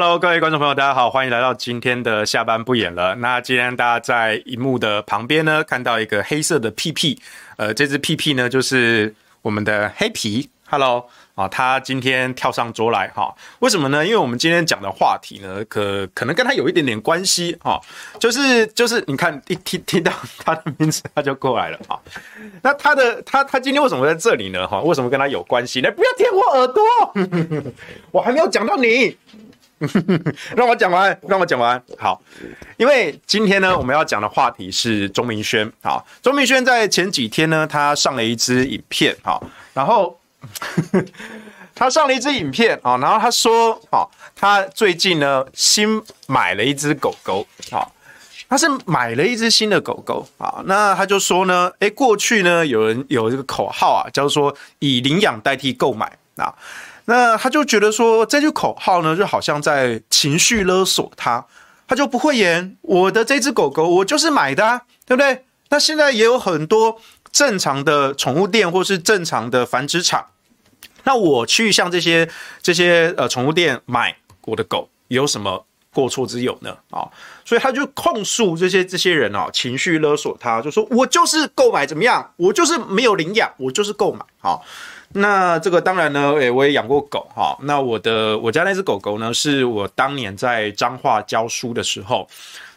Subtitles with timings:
[0.00, 3.16] ？Hello，各位观众朋友，大家好，欢迎来到今天的下班不演了。
[3.16, 7.20] 那今天大家在荧幕的旁边呢，看到一个黑色的屁屁，
[7.56, 10.48] 呃，这只屁屁呢就是我们的黑皮。
[10.70, 14.06] Hello，啊，他今天跳上桌来哈，为什么呢？
[14.06, 17.80] 因为我们今天讲的话题呢，可可能跟他有一点点关系哈，
[18.20, 20.12] 就是就是你看一听听到
[20.44, 22.00] 他的名字，他就过来了哈。
[22.62, 24.64] 那他的他他今天为什么在这里呢？
[24.64, 25.90] 哈，为什么跟他有关系呢？
[25.90, 27.72] 不要舔我耳朵，
[28.12, 29.16] 我还没有讲到你。
[30.56, 31.80] 让我讲完，让我讲完。
[31.98, 32.20] 好，
[32.76, 35.70] 因为今天呢，我们要讲的话题是钟明轩。
[35.82, 39.16] 好，钟明轩在前几天呢，他上了一支影片。
[39.22, 40.18] 好，然后
[41.74, 47.46] 他上了一支影片啊，然后他说，好，他最近呢新买了一只狗狗。
[47.70, 47.94] 好，
[48.48, 50.26] 他是买了一只新的狗狗。
[50.38, 56.52] 好，那他就说呢，诶，过去呢有人有这个口号啊，叫做以领养代替购买啊。
[57.10, 61.42] 那他就觉得说这句口号呢，就好像在情绪勒索他，
[61.86, 65.46] 他就不会演我的这只狗狗，我就是买的啊，对不对？
[65.70, 67.00] 那现在也有很多
[67.32, 70.26] 正常的宠物店或是正常的繁殖场，
[71.04, 72.28] 那我去像这些
[72.60, 74.14] 这些呃宠物店买
[74.44, 75.64] 我的狗，有什么
[75.94, 76.76] 过错之有呢？
[76.90, 77.08] 啊，
[77.42, 84.60] 所以他就控诉这些这些人啊，情绪勒索他，就说我就是购买怎么样，我就是没有领养，我就是购买啊。
[85.14, 87.56] 那这个当然呢，诶，我也养过狗哈。
[87.62, 92.28] 那我的我家那只狗狗呢，是我当年在彰化教书的时候，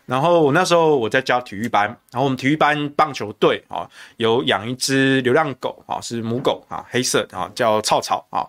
[0.06, 8.48] 然后我那时候我在教体育班，然后我们体育班棒球队啊，有养一只流浪狗啊，是母狗啊，黑色啊，叫草草啊。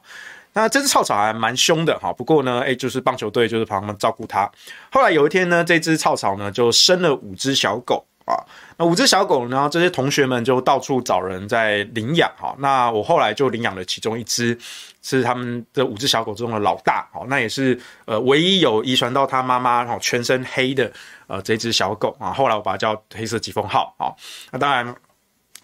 [0.55, 4.49] 那这只草草还蛮凶的哈，不过呢，诶，就是棒球队就是帮他们照顾它。
[4.93, 8.05] 后来有一天呢，这只草草呢就生了五只小狗。
[8.25, 8.39] 啊，
[8.77, 9.69] 那五只小狗呢？
[9.71, 12.55] 这些同学们就到处找人在领养哈。
[12.59, 14.57] 那我后来就领养了其中一只，
[15.03, 17.09] 是他们的五只小狗中的老大。
[17.13, 20.93] 好，那也是呃唯一有遗传到他妈妈然后全身黑的
[21.27, 22.33] 呃这只小狗啊。
[22.33, 23.95] 后来我把它叫黑色疾风号。
[23.99, 24.13] 啊，
[24.51, 24.95] 那当然。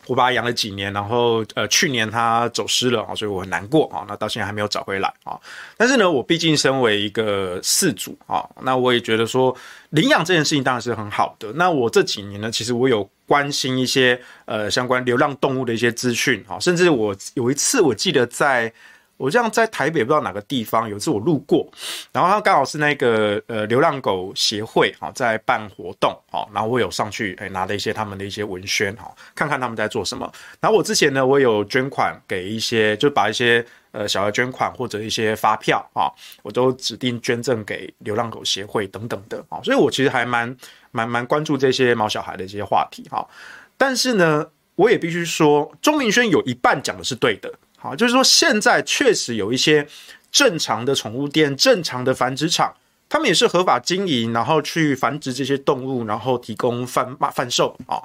[0.08, 4.04] 我把它养了几年，然后呃，去年它走失了啊，所以我很难过啊。
[4.08, 5.38] 那到现在还没有找回来啊。
[5.76, 9.56] 但是呢，我毕竟身为一个饲主啊，那我也觉得说
[9.90, 11.52] 领养这件事情当然是很好的。
[11.52, 18.72] 那我这几年呢，其实我有关心一些呃相关流浪动物的一些资讯啊，甚至我有一次我记得在。
[19.18, 21.68] 我这样在台北不知道哪个地方，有一次我路过，
[22.12, 30.32] 然后他刚好是那个呃流浪狗协会哈在办活动哈，然后我有上去诶拿了一些他们的一些文宣哈，看看他们在做什么。
[30.60, 36.06] 然后我之前呢，我有捐款给一些，就把一些呃小额捐款或者一些发票啊，
[36.42, 40.56] 我都指定捐赠给流浪狗协会等等的啊，所以我其实还蛮
[40.92, 43.26] 蛮蛮关注这些毛小孩的一些话题哈。
[43.76, 44.46] 但是呢，
[44.76, 47.52] 我也必须说，钟明轩有一半讲的是对的。
[47.80, 49.86] 好，就是说现在确实有一些
[50.32, 52.74] 正常的宠物店、正常的繁殖场，
[53.08, 58.02] 他们也是合法经营，然后去繁殖这些动物，然后提供贩卖、贩售啊。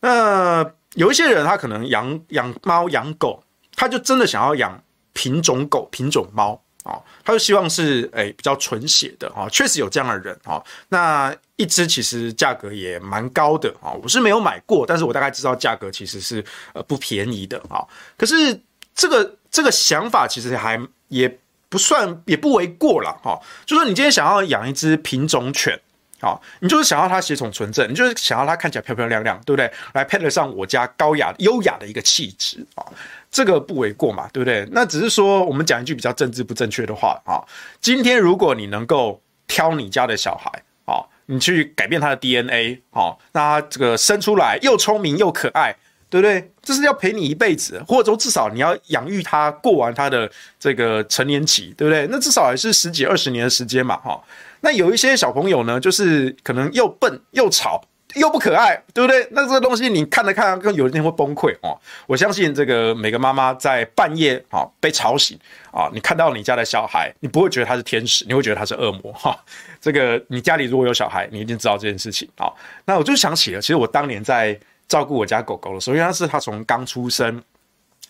[0.00, 3.42] 那有一些人他可能养养猫、养狗，
[3.76, 9.48] 他就真的想要养品种狗、品种猫啊，他就希望是诶比较纯血的啊。
[9.48, 10.60] 确实有这样的人啊。
[10.88, 16.44] 那一只其实价格也蛮高的啊，我是没有买过，但是我大概知道价格其实是
[16.74, 17.86] 呃不便宜的啊。
[18.16, 18.60] 可是。
[18.98, 25.80] 这个这个想法其实还也不算也不为过了哈，就说你今天想要养一只品种犬，
[26.20, 29.70] 好，你就是想要它血统纯正，你就是想要它看起来漂漂亮亮，对不对？
[29.92, 32.84] 来配得上我家高雅优雅的一个气质啊，
[33.30, 34.66] 这个不为过嘛，对不对？
[34.72, 37.38] 那只是说我们讲一句比较政治不正确的话啊，
[37.80, 40.50] 今天如果你能够挑你家的小孩
[40.86, 45.76] 啊，你去改变他的 DNA 啊，那他这个生出来又聪明又可爱。
[46.10, 46.50] 对不对？
[46.62, 52.06] 这是要陪你一辈子，或者说至少你要养育他过完他的这个成年期，对不对？
[52.10, 54.18] 那至少也是十几二十年的时间嘛，哈。
[54.60, 57.80] 那有一些小朋友呢，就是可能又笨又吵
[58.14, 59.28] 又不可爱，对不对？
[59.32, 61.78] 那这个东西你看着看，有一天会崩溃哦。
[62.06, 65.38] 我相信这个每个妈妈在半夜啊被吵醒
[65.70, 69.38] 啊，你看到你家的小孩，你不会觉得他是天使，你会觉得他是恶魔哈。
[69.80, 72.50] 这个你家里如果有小孩，你一定知道这件事情啊。
[72.84, 74.58] 那我就想起了，其实我当年在。
[74.88, 77.42] 照顾我家狗狗的时候，因为他是他从刚出生，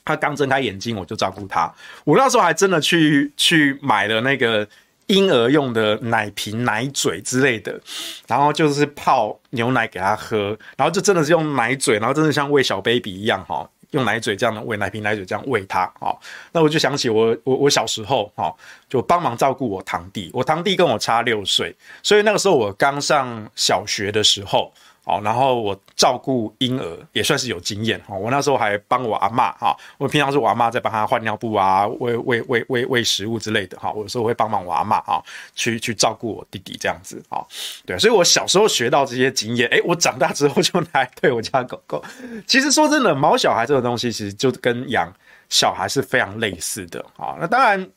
[0.05, 1.73] 他刚睁开眼睛，我就照顾他。
[2.05, 4.67] 我那时候还真的去去买了那个
[5.09, 7.81] 婴儿用的奶瓶、奶嘴之类的，
[8.29, 16.15] 然后就是泡牛奶给他喝，然后就真的是用奶嘴，然后真的像喂小 baby 一样哈，用奶嘴这样的喂奶瓶、奶嘴这样喂他啊。
[16.53, 18.55] 那我就想起我我我小时候哈，
[18.89, 21.75] 就帮忙照顾我堂弟，我堂弟跟我差六岁，
[22.05, 24.73] 所以那个时候我刚上小学的时候。
[25.09, 28.15] 哦，然后我照顾婴儿也算是有经验哈。
[28.15, 33.91] 我那时候还帮我阿妈哈，我平常是我阿妈在帮他换尿布啊，喂喂喂喂喂食物之类的哈。
[33.91, 35.25] 我有时候会帮忙我阿嬷哈，
[35.55, 37.41] 去去照顾我弟弟这样子啊。
[37.87, 42.05] 对，所以我小时候学到这些经验，诶，我长大之后就拿来对我家狗狗。
[42.47, 45.11] 其实说真的，毛小孩这个东西其实就跟养
[45.49, 47.35] 小孩是非常类似的啊。
[47.41, 47.89] 那当然，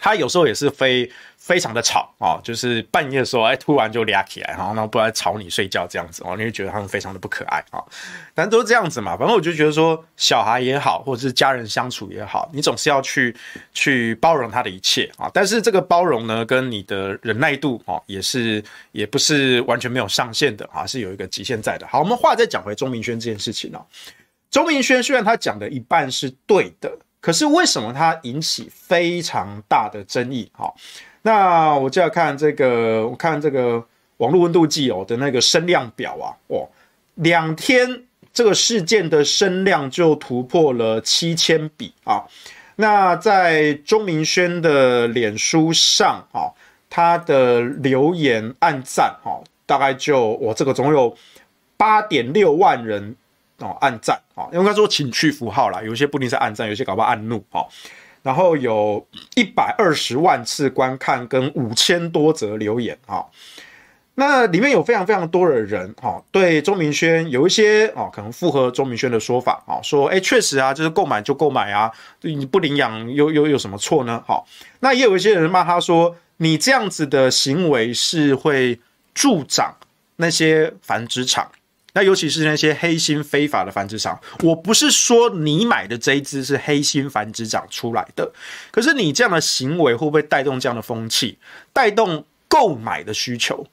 [0.00, 1.10] 他有时候也是非。
[1.40, 7.82] 非常的吵啊，就是半夜的时候，哎，突然就俩起来，然后呢，不然吵你睡觉这样子哦，你会觉得他们非常的不可爱啊。
[8.34, 13.34] 但都是这样子嘛，反正我就觉得说，小孩也好，或者是家人相处也好，你总是要去
[13.72, 15.30] 去包容他的一切啊。
[15.32, 18.62] 但是这个包容呢，跟你的忍耐度啊，也是
[18.92, 21.86] 也不是完全没有上限的啊，是有一个极限在的。
[21.86, 23.80] 好，我们话再讲回钟明轩这件事情哦。
[24.50, 30.50] 钟明轩虽然他讲的一半是对的，可是为什么它引起非常大的争议？
[30.52, 30.72] 哈。
[31.22, 33.84] 那我就要看这个，我看这个
[34.18, 36.68] 网络温度计哦的那个声量表啊，哦，
[37.16, 42.24] 两天这个事件的声量就突破了七千笔啊。
[42.76, 46.48] 那在钟明轩的脸书上啊，
[46.88, 51.14] 他的留言按赞啊，大概就我这个总有
[51.76, 53.16] 八点六万人
[53.58, 57.66] 哦按赞啊，应该说情绪符号啦，有些不一定是按赞，有些搞不好按怒哦。
[58.22, 59.06] 然后有
[59.36, 63.24] 一百二十万次观看跟五千多则留言啊，
[64.16, 71.90] 那里面有非常非常多的人哈，对钟明轩有一些哦，可能符合钟明轩的说法啊，说哎，确实啊，就是购买就购买啊，
[72.22, 74.22] 你不领养又又有什么错呢？
[74.26, 74.46] 好，
[74.80, 78.80] 那也有一些人骂他说，你这样子的行为是会
[79.14, 79.76] 助长
[80.16, 81.50] 那些繁殖场。
[81.98, 88.32] 那尤其是那些黑心非法的繁殖场，我不是说你买的这一只是黑心繁殖场出来的，
[88.70, 91.36] 可是你这样的行为会不会带动这样的风气，
[91.72, 93.66] 带动购买的需求？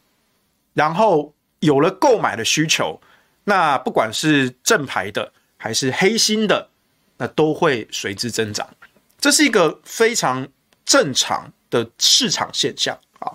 [0.74, 3.00] 然后有了购买的需求，
[3.44, 6.68] 那不管是正牌的还是黑心的，
[7.18, 8.68] 那都会随之增长。
[9.20, 10.48] 这是一个非常
[10.84, 13.32] 正常的市场现象啊。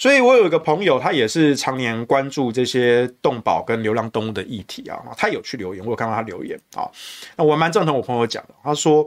[0.00, 4.98] 所以，我有一个朋友，他也是常年关注这些动保跟流浪动物的议题啊。
[5.14, 6.88] 他有去留言，我有看到他留言啊。
[7.36, 9.06] 那我蛮赞同我朋友讲的，他说：“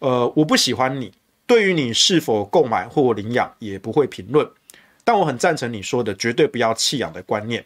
[0.00, 1.10] 呃，我不喜欢你，
[1.46, 4.46] 对于你是否购买或领养也不会评论，
[5.02, 7.64] 但我很赞成你说的绝对不要弃养的观念。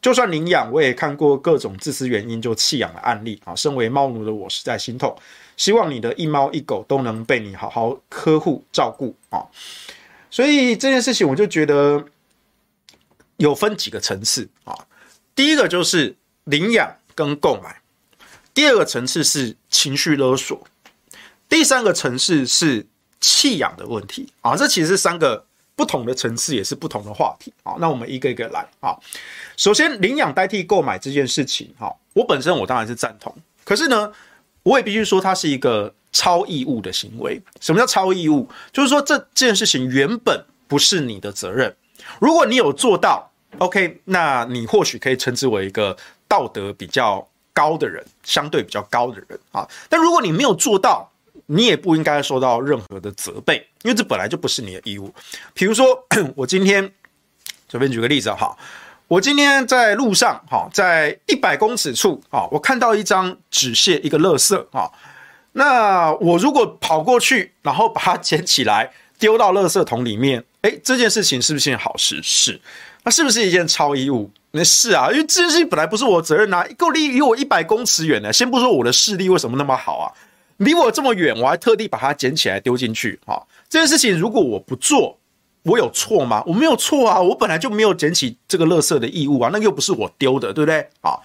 [0.00, 3.54] 就算领养，我也看过各种自私原因就弃养的案例啊。
[3.54, 5.16] 身为猫奴的我实在心痛，
[5.56, 9.46] 希望你的一猫一狗都能被你好好呵护照顾啊。
[10.28, 12.04] 所以这件事情，我就觉得。”
[13.36, 14.74] 有分几个层次啊，
[15.34, 17.80] 第一个就是领养跟购买，
[18.54, 20.66] 第二个层次是情绪勒索，
[21.48, 22.86] 第三个层次是
[23.20, 27.74] 弃养的问题啊，这其实是三个不同的层次，也是不同的话题啊。
[27.78, 28.96] 那我们一个一个来啊。
[29.56, 34.12] 首先，领养代替购买这件事情，哈，我本身我当然是赞同，可是呢，
[34.62, 37.40] 我也必须说它是一个超义务的行为。
[37.60, 38.48] 什么叫超义务？
[38.72, 41.76] 就是说这件事情原本不是你的责任。
[42.20, 45.96] 如果你有做到，OK，那你或许可以称之为一个
[46.28, 49.66] 道德比较高的人，相对比较高的人啊。
[49.88, 51.10] 但如果你没有做到，
[51.46, 55.14] 你也不应该受到任何的责备，因为这本来就不是你的义务。
[55.54, 56.04] 比如说，
[56.34, 56.92] 我今天
[57.68, 58.56] 随便举个例子哈，
[59.06, 64.90] 我今天在路上哈，在一百公尺处啊，我看到一张纸屑，一个垃圾啊，
[65.52, 70.42] 那我如果跑过去，然后把它捡起来丢到垃圾桶里面。
[70.62, 72.20] 诶，这件事情是不是件好事？
[72.22, 72.60] 是，
[73.04, 74.30] 那是不是一件超衣物？
[74.50, 78.32] 那是啊，因为这件事情本来不是我的责任啊，够离离我一百公尺远呢。
[78.32, 80.10] 先不说我的视力为什么那么好啊，
[80.56, 83.20] 离我这么远，我还特地把它捡起来丢进去。
[83.26, 85.18] 好，这件事情如果我不做，
[85.62, 86.42] 我有错吗？
[86.46, 90.88] 我没有错啊，我本来就没有捡起这个垃圾的义务啊，那又不是我丢的，对不对？
[91.02, 91.18] 啊，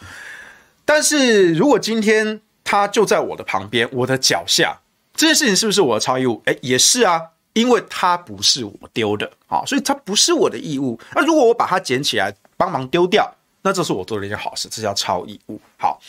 [0.85, 4.79] 但是如果今天它就在我的旁边，我的脚下，
[5.15, 6.41] 这件事情是不是我的超衣物？
[6.45, 7.21] 哎，也是啊。
[7.53, 10.97] 因为它不是我丢的，啊，所以它不是我的义务。
[11.13, 13.29] 那如果我把它捡起来帮忙丢掉，
[13.61, 15.59] 那这是我做了一件好事，这叫超义务。
[15.77, 15.99] 好，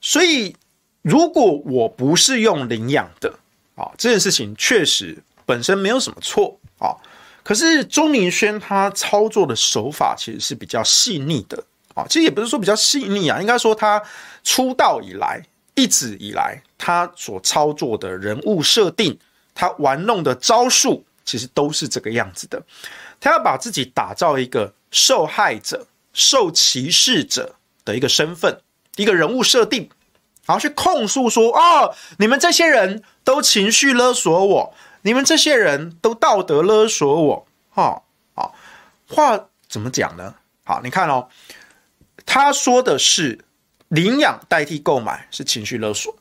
[0.00, 0.54] 所以
[1.02, 3.34] 如果我不是用领养的，
[3.74, 6.94] 啊，这件事情确实本身没有什么错啊。
[7.42, 11.60] 可是钟明轩他操作的手法其实是比较细腻的，
[11.94, 14.00] 啊，其实也不是说比较细腻啊，应该说他
[14.44, 15.42] 出道以来
[15.74, 19.18] 一直以来他所操作的人物设定。
[19.60, 22.62] 他玩弄的招数其实都是这个样子的，
[23.20, 28.58] 他要把自己打造一个受害者、受歧视者的一个身份、
[28.96, 29.90] 一个人物设定，
[30.46, 38.02] 然后去控诉说：“哦，你们这些人都情绪勒索我，你们这些人都道德勒索我。”哈，
[38.34, 38.54] 好，
[39.08, 40.34] 话怎么讲呢？
[40.64, 41.28] 好，你看哦，
[42.24, 43.38] 他说的是
[43.88, 46.16] 领养代替购买是情绪勒索，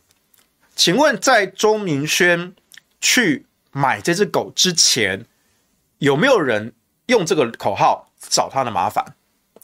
[0.76, 2.54] 请问在钟明轩
[3.02, 5.26] 去买这只狗之前，
[6.00, 6.74] 有没有人
[7.08, 9.16] 用这个口号找他的麻烦？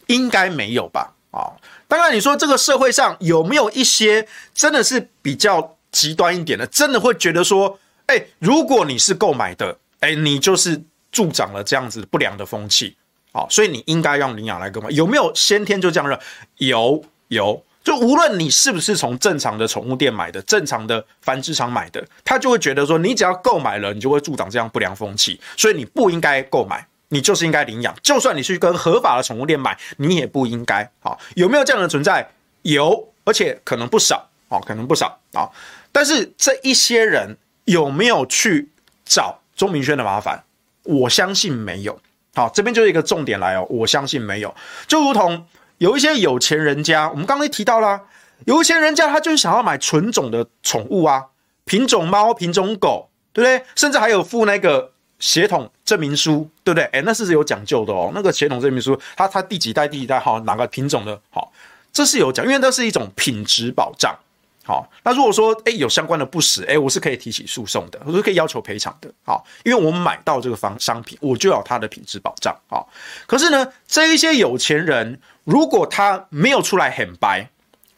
[0.08, 1.14] 应该没有吧？
[1.32, 1.52] 啊，
[1.88, 12.96] 当然，你说这个社会上有没有一些真的是比较极端一点的，真的会觉得说，哎，如果你是购买的，哎，你就是助长了这样子不良的风气，
[13.34, 14.90] 啊，所以你应该让领养来购买。
[14.92, 16.18] 有没有先天就这样认？
[16.58, 17.64] 有，有。
[17.86, 27.96] 就无论你是不是从正常的宠物店买的，正常的繁殖场买的，他就会觉得说，你只要购买了，你就会助长这样不良风气，所以你不应该购买，你就是应该领养。
[28.02, 30.90] 就算你去跟合法的宠物店买，你也不应该。
[31.00, 32.28] 好，有没有这样的存在？
[32.64, 34.28] 有，而且可能不少。
[34.50, 35.48] 好，可能不少啊。
[35.92, 38.68] 但是这一些人有没有去
[39.06, 40.44] 找钟明轩的麻烦？
[40.82, 42.00] 我相信没有。
[42.34, 44.56] 好，这边就是一个重点来哦，我相信没有。
[44.88, 45.46] 就如同。
[45.86, 48.02] 有一些有钱人家，我们刚刚提到啦，
[48.46, 51.26] 有钱人家他就是想要买纯种的宠物啊，
[51.64, 53.64] 品种猫、品种狗，对不对？
[53.76, 56.86] 甚至还有附那个血统证明书，对不对？
[56.86, 58.12] 哎，那是有讲究的哦。
[58.16, 61.52] 那个血统证明书，它它第几代、第几代，哈哪个品种的，好，
[61.94, 64.18] 这是有讲，因为那是一种品质保障。
[64.66, 69.10] 好，那如果说哎有相关的不实，哎，我是可以提起诉讼的，我是可以要求赔偿的。
[69.24, 72.56] 好，因为我们买到这个方商品，我就要它的品质保障。
[72.68, 72.90] 好，
[73.28, 75.20] 可是呢，这一些有钱人。
[75.44, 77.52] 如果他没有出来很白，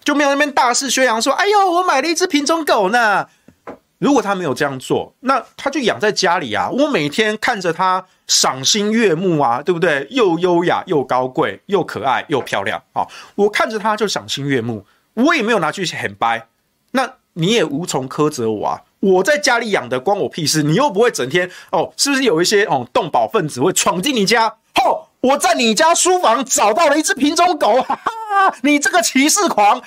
[0.04, 3.30] 就没有那边大肆宣扬说：“哎呦，我买了一只品种狗呢。”
[4.00, 6.70] 如果他没有这样做，那他就养在家里啊。
[6.70, 10.06] 我每天看着他赏心悦目啊，对不对？
[10.12, 13.08] 又优雅又高贵，又可爱又漂亮啊！
[13.36, 16.48] 我看着他就赏心悦目，我也没有拿去很白，
[16.91, 18.84] 那你也无从苛责我啊。
[19.00, 24.58] 我在家里养的关我屁事，你又不会整天哦，是不是有一些哦动保分子会闯进你家？
[24.75, 25.08] 吼！
[25.20, 28.56] 我在你家书房找到了一只品种狗， 哈哈！
[28.62, 29.82] 你这个歧视狂，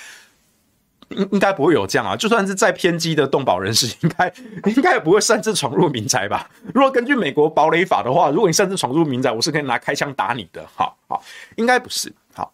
[1.08, 2.16] 应应该不会有这样啊。
[2.16, 4.32] 就算是再偏激的动保人士， 应该
[4.66, 6.50] 应该也不会擅自闯入民宅吧？
[6.74, 10.66] 如果根据美国堡垒法的话，如果你擅自闯入民宅，我是可以拿开枪打你的。
[10.74, 11.22] 好好，
[11.56, 12.12] 应该不是。
[12.34, 12.52] 好，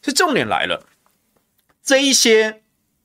[0.00, 0.84] 是重点来了，
[1.82, 2.61] 这一些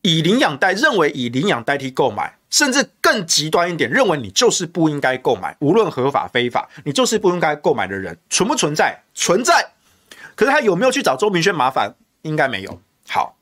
[0.08, 2.34] 以领养代认为以领养代替购买。
[2.50, 8.98] 甚至更极端一点，认为你就是不应该购买，无论合法非法，你就是不应该购买的人，存不存在？
[9.14, 9.74] 存在。
[10.34, 11.94] 可是他有没有去找周明轩麻烦？
[12.22, 12.80] 应该没有。
[13.10, 13.36] 好，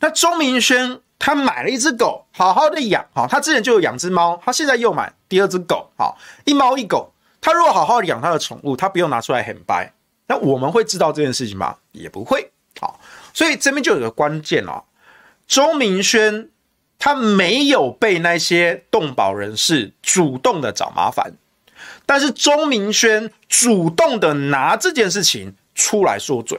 [0.00, 3.04] 那周明轩他买了一只狗，好好的养。
[3.12, 5.90] 好，他之前就有养只猫，他现在又买第二只狗。
[5.98, 9.92] 好，一猫一狗，他如果好好的养他的宠物，他不用拿出来很掰。
[10.28, 11.76] 那我们会知道这件事情吗？
[11.92, 12.50] 也不会。
[12.80, 12.98] 好，
[13.34, 14.82] 所以这边就有个关键哦，
[15.46, 16.50] 钟明轩。
[16.98, 21.34] 他没有被那些动保人士主动的找麻烦，
[22.06, 26.58] 但是钟明轩主动的拿这件事情出来说嘴，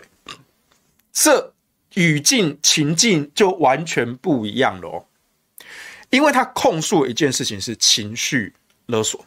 [1.11, 1.53] 这
[1.95, 5.05] 语境情境就完全不一样了哦。
[6.11, 8.53] 因为他控诉一件事情是情绪
[8.85, 9.25] 勒索，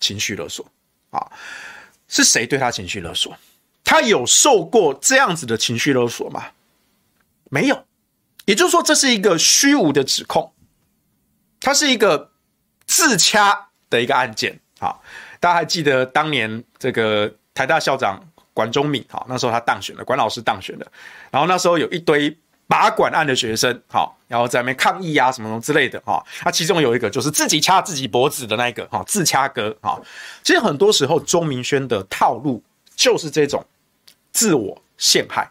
[0.00, 0.66] 情绪勒索
[1.10, 1.30] 啊，
[2.08, 3.36] 是谁对他情绪勒索？
[3.84, 6.46] 他有受过这样子的情绪勒索吗？
[7.50, 7.85] 没有。
[8.46, 10.52] 也就是说，这是一个虚无的指控，
[11.60, 12.30] 它是一个
[12.86, 14.58] 自掐的一个案件。
[14.78, 15.02] 好，
[15.38, 18.22] 大家还记得当年这个台大校长
[18.54, 20.86] 管中闵，好，那时候他当选了，管老师当选了，
[21.30, 22.34] 然后那时候有一堆
[22.68, 30.00] 拔管案的学生，好，然后在那边抗议啊什么什么之类的，哈，那其中有一个就是自己掐自己脖子的那一个，哈，自掐哥，哈，
[30.42, 32.62] 其实很多时候钟明轩的套路
[32.94, 33.64] 就是这种
[34.32, 35.50] 自我陷害，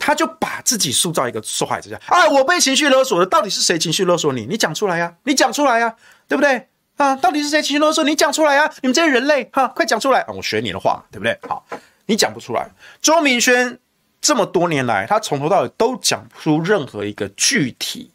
[0.00, 4.46] 他就把自己塑造一个受害者，啊，我被情绪勒索了，到底是谁情绪勒索你？
[4.46, 5.94] 你讲出来呀，你讲出来呀，
[6.26, 6.66] 对不对？
[6.96, 8.16] 啊，到底是谁情绪勒索你？
[8.16, 10.32] 讲出来呀，你们这些人类，哈，快讲出来啊！
[10.34, 11.38] 我学你的话，对不对？
[11.46, 11.64] 好，
[12.06, 12.66] 你讲不出来。
[13.02, 13.78] 周明轩
[14.20, 18.10] 这么多年来，他从头到尾都讲不出任何一个具体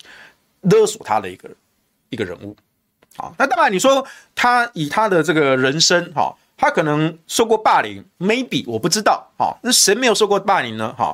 [0.62, 1.50] 勒索他的一个
[2.10, 2.58] 一个人物。
[3.16, 6.36] 好，那当然你说他以他的这个人生，哈。
[6.58, 10.96] 他可能受过霸凌，maybe 我不知道，哈，那谁没有受过霸凌呢？
[10.98, 11.14] 哈，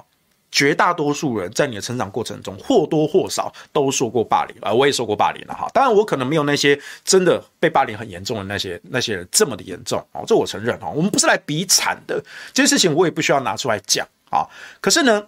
[0.52, 14.46] 绝大多数人在你的成长过程中或多或少都受过霸凌啊，我也受过霸凌了，哈，当然我可能没有那些真的被霸凌很严重的那些那些人这么的严重，哦，这我承认，哈，我们不是来比惨的，这些事情我也不需要拿出来讲，啊，
[14.82, 15.26] 可是呢，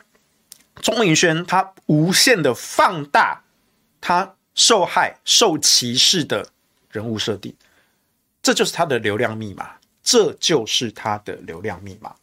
[0.81, 3.41] 钟明轩他无限的放大
[4.01, 6.45] 他受害受歧视的
[6.91, 7.55] 人物设定，
[8.41, 9.69] 这就是他的流量密码。
[10.05, 12.13] 这就是他的流量密码。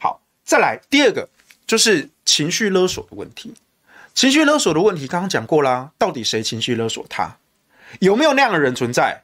[0.00, 1.28] 好，再来第二个
[1.68, 3.54] 就是情绪勒索的问题。
[4.14, 7.36] 情绪勒索的问题刚刚讲过啦，到底谁情绪勒索他？
[8.00, 9.22] 有没有那样的人存在？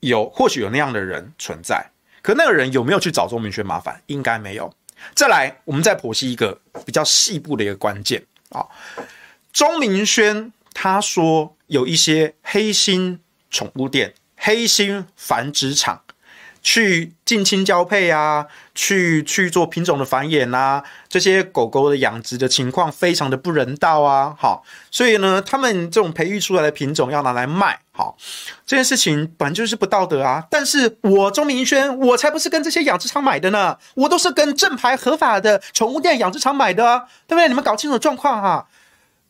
[0.00, 1.84] 有，或许有那样的人存在。
[2.22, 4.00] 可那个人有没有去找钟明轩麻烦？
[4.06, 4.72] 应该没有。
[5.14, 8.66] 再来，我们再剖析一个比较细部的一个关键啊。
[9.52, 13.18] 钟明轩他说有一些黑心
[13.50, 16.02] 宠物店、黑心繁殖场。
[16.68, 18.44] 去近亲交配啊，
[18.74, 28.18] 去去做品种的繁衍啊，这些狗狗的养殖的情况非常的不人道啊，好，所以呢，他们这种培育出来的品种要拿来卖，好，
[28.66, 30.44] 这件事情本来就是不道德啊。
[30.50, 37.46] 但是我钟明轩，我才不是跟这些养殖场买的呢，我都是跟正牌合法的宠物店养殖场买的啊，对不对？
[37.46, 38.66] 你们搞清楚状况哈。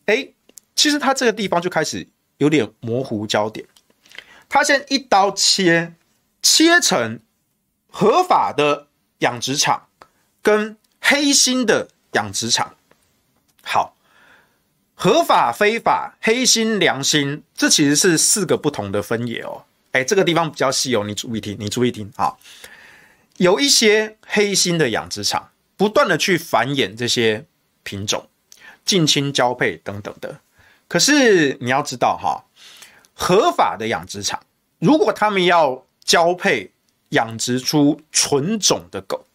[0.07, 0.33] 诶，
[0.75, 3.67] 其实他这个地方就开始有点模糊焦点，
[4.49, 5.93] 他先一刀切，
[6.41, 7.21] 切成。
[7.99, 8.89] 合法的
[9.21, 9.89] 养殖场
[10.43, 12.75] 跟黑心的养殖场，
[13.63, 13.97] 好，
[14.95, 19.65] 合法、非法、黑心、良心，这其实是四个不同的分野哦。
[19.93, 22.37] 哎，这个地方比较细哦，你注意听，你注意听啊。
[23.39, 27.47] 有一些黑心的养殖场，不断的去繁衍这些
[27.83, 28.29] 品种，
[28.85, 30.41] 近亲交配等等的。
[30.87, 32.45] 可是你要知道哈，
[33.15, 34.43] 合法的养殖场，
[34.81, 36.73] 如果他们要交配，
[37.11, 39.27] 养殖出纯种的狗，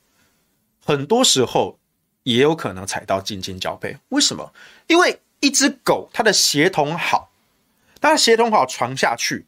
[0.84, 1.80] 很多时候
[2.24, 3.98] 也有可能踩到近亲交配。
[4.10, 4.54] 为什么？
[4.88, 7.32] 因为一只狗它的血统好，
[8.00, 9.46] 它的血统好传下去，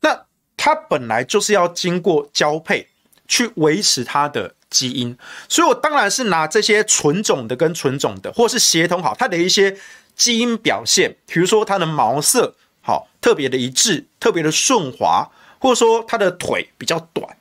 [0.00, 2.88] 那它本来就是要经过交配
[3.28, 5.16] 去维持它的基因。
[5.48, 9.76] 所以我当然是拿这些纯种的跟纯种的，或是血统好，它的一些
[10.16, 17.36] 基因表现，比如说它的毛色好，特别的一致，特别的顺滑，或者说它的腿比较短。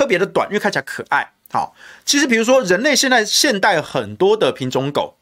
[0.00, 1.30] 特别的短，因为看起来可爱。
[1.52, 5.18] 好，其实比如说人类现在现代很多的品种狗，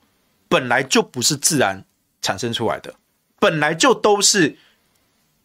[0.48, 1.84] 本来就不是自然
[2.22, 2.94] 产生出来的，
[3.40, 4.56] 本来就都是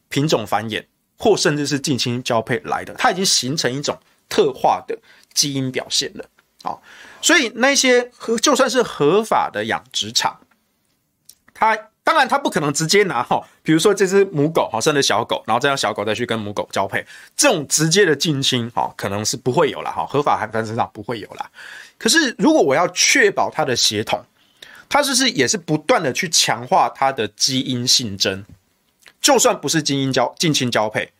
[0.07, 0.85] 品种繁衍
[1.17, 3.97] 或甚至是近亲交配来的，它已经形成一种
[4.29, 4.99] 特化的
[5.33, 6.29] 基因表现了。
[6.61, 6.83] 好，
[7.19, 10.41] 所以那些就算是合法的养殖场，
[11.55, 11.89] 它。
[12.05, 17.03] 当然，它不可能直接拿哈，比如说这只母狗哈生的小狗，然后再让小狗再去跟母狗交配，
[17.35, 21.49] 这种直接的近亲哈，可能是不会有了哈，合法还繁身上不会有了。
[21.97, 24.21] 可是如果我要确保它的血统，
[24.89, 28.45] 它是不是也是不断的去强化它的基因性征？
[29.21, 31.13] 就算不是基因交近亲交配，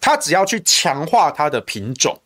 [0.00, 2.20] 它只要去强化它的品种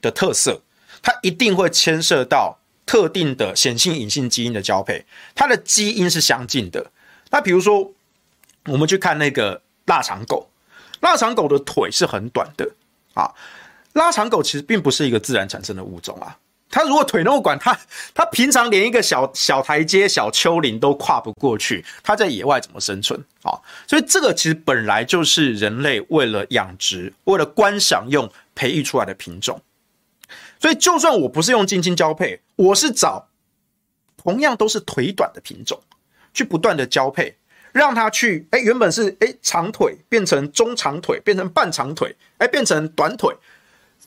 [0.00, 0.62] 的特色，
[1.02, 6.92] 它一定会牵涉到特定的显性隐性基因的交配，它的基因是相近的。
[7.30, 7.92] 那比如说，
[8.66, 10.48] 我们去看那个腊肠狗，
[11.00, 12.70] 腊肠狗的腿是很短的
[13.14, 13.32] 啊。
[13.94, 16.36] 腊肠狗其实并不是一个自然产生的物种啊。
[16.68, 17.76] 它如果腿那么短，它
[18.14, 23.58] 它平常连一个小小台阶、小丘陵都跨不过去，它在野外怎么生存啊？
[23.88, 29.60] 所以这个其实本来就是人类为了养殖、为了观赏用培育出来的品种。
[30.60, 33.28] 所以就算我不是用近亲交配，我是找
[34.16, 35.80] 同样都是腿短的品种。
[36.32, 37.36] 去不断的交配，
[37.72, 43.34] 让它去哎，原本是哎长腿变成中长腿，变成半长腿，哎变成短腿，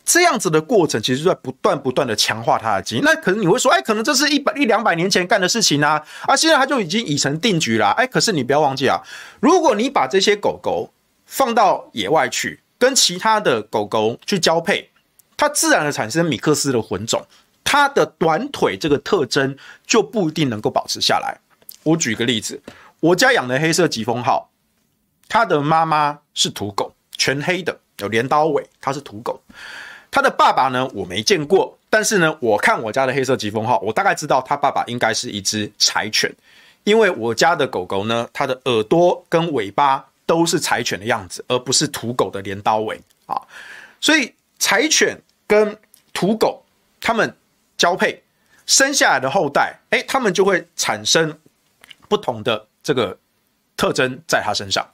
[0.03, 3.01] 这样子的过程其实是在不断不断的强化它的基因。
[3.03, 7.91] 那可能你会说，哎，可能这是一百一两百年前干的事情啊，啊，现在它就已经已成定局了。
[7.91, 9.01] 哎，可是你不要忘记啊，
[9.39, 10.91] 如果你把这些狗狗
[11.25, 14.89] 放到野外去，跟其他的狗狗去交配，
[15.37, 17.25] 它自然的产生米克斯的混种，
[17.63, 19.55] 它的短腿这个特征
[19.87, 21.39] 就不一定能够保持下来。
[21.83, 22.61] 我举个例子，
[23.03, 24.49] 我家养的黑色疾风号，
[25.27, 29.41] 它的妈妈是土狗，全黑的，有镰刀尾，它是土狗。
[30.09, 36.33] 它的爸爸呢，我没见过，但是呢，我看我家的黑色疾风号，我大概知道它爸爸应该是一只柴犬，
[36.85, 43.35] 因为我家的狗狗呢，它的耳朵跟尾巴都是柴犬的样子，而不是土狗的镰刀尾啊。
[43.99, 45.77] 所以柴犬跟
[46.13, 46.63] 土狗
[47.01, 47.35] 它们
[47.75, 48.23] 交配
[48.65, 51.37] 生下来的后代，哎，它们就会产生
[52.07, 53.17] 不同的这个
[53.75, 54.85] 特征在它身上。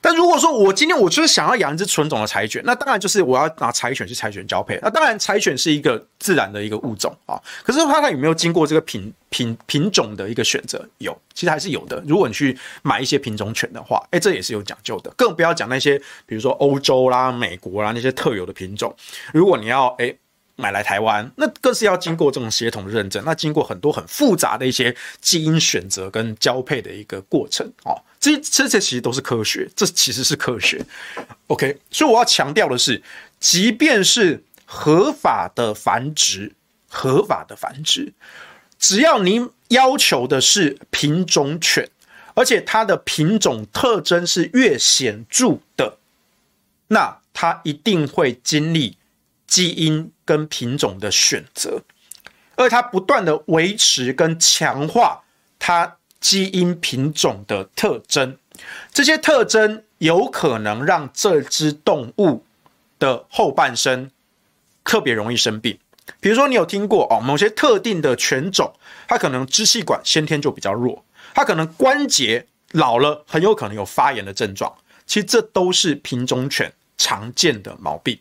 [0.00, 4.78] 但如果说我今天我就是想要养一只纯种的柴犬，那当然就是我要拿柴犬去柴犬交配。
[4.80, 7.34] 那当然，柴犬是一个自然的一个物种啊。
[7.64, 10.88] 可是它它有没有经过这个品品品种的一个选择？
[10.98, 12.00] 有，其实还是有的。
[12.06, 15.12] 如果你去买一些品种犬的话，哎，这也是有讲究的。
[15.16, 18.94] 更不要讲那些比如说欧洲啦、美国啦那些特有的品种。
[19.34, 20.14] 如果你要哎
[20.60, 27.94] 买来台湾，那更是要经过这种协同认证，那经过很多很复杂的一些基因选择跟交配的一个过程啊。
[28.18, 30.84] 这这些其实都是科学，这其实是科学
[31.46, 31.78] ，OK。
[31.92, 33.00] 所以我要强调的是，
[33.38, 36.52] 即便是合法的繁殖，
[36.88, 38.12] 合法的繁殖，
[38.80, 41.88] 只要你要求的是品种犬，
[42.34, 45.98] 而且它的品种特征是越显著的，
[46.88, 48.96] 那它一定会经历
[49.48, 51.82] 基因跟品种的选择，
[52.54, 55.24] 而它不断的维持跟强化
[55.58, 55.96] 它。
[56.20, 58.36] 基因品种的特征，
[58.92, 62.44] 这些特征有可能让这只动物
[62.98, 64.10] 的后半生
[64.82, 65.78] 特别容易生病。
[66.18, 68.74] 比如说，你有听过哦，某些特定的犬种，
[69.06, 74.76] 它可能支气管先天就比较弱，它可能关节老了很有可能有发炎的症状。
[75.06, 78.18] 其实这都是品种犬常见的毛病。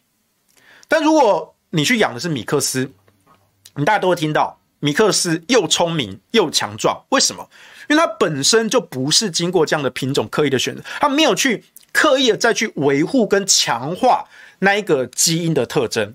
[0.88, 2.92] 但如果你去养的是米克斯，
[3.76, 7.50] 你大家都会听到米克斯又聪明又强壮，为什么？
[7.90, 14.26] 因为它本身就不是经过这样的品种刻意的选择，它没有去刻意的再去维护跟强化
[14.60, 16.14] 那一个基因的特征。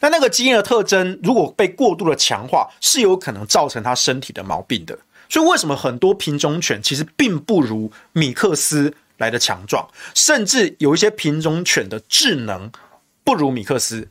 [0.00, 4.98] 那那个基因的特征如果被过度的强化，是有可能造成它身体的毛病的。
[5.28, 12.70] 所以为什么很多品种犬其实并不如米克斯来的强壮，甚至有一些品种犬的智能
[13.30, 14.08] 不如米克斯，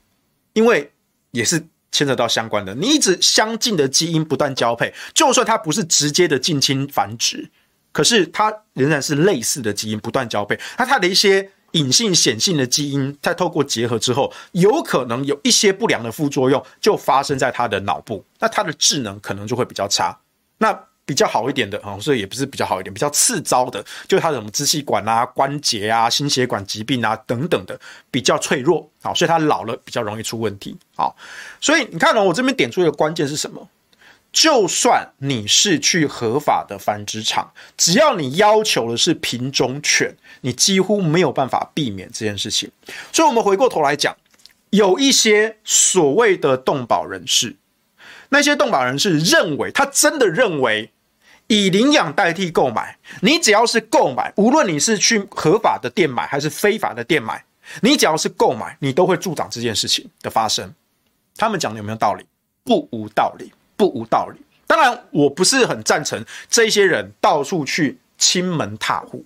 [0.53, 0.93] 因为
[1.31, 1.67] 也是。
[1.91, 7.49] 牵扯到相关的，你一直相近的基因不断交配，就算它不是直接的近亲繁殖，
[7.91, 10.57] 可是它仍然是类似的基因不断交配。
[10.77, 20.15] 那它的一些隐性、显性的基因，在透过结合之后，有可能有一些不良的副作用就发生在它的脑部，那它的智能可能就会比较差。
[20.59, 20.71] 那
[21.09, 27.79] 比较好一点的啊，所以也不是比较好一点，比较次糟的，就是它的什么支气管啊、关节啊、心血管疾病啊等等的
[28.11, 31.11] 比较脆弱啊，所以它老了比较容易出问题啊。
[31.59, 33.67] 所以你看哦，我这边点出一个关键是什么？
[34.31, 42.69] 就算你是去合法的繁殖场，只要你要求的是品种犬，你几乎没有办法避免这件事情。
[43.11, 44.15] 所以，我们回过头来讲，
[44.69, 47.55] 有一些所谓的动保人士，
[48.29, 50.91] 那些动保人士认为，他真的认为。
[51.49, 57.43] 以领养代替购买，你只要是购买，无论你是去合法的店买还是非法的店买，
[57.81, 60.71] 你只要是购买，你都会助长这件事情的发生。
[61.35, 62.23] 他们讲的有没有道理？
[62.63, 64.39] 不无道理，不无道理。
[64.67, 69.25] 当然，我不是很赞成这些人到处去亲门踏户，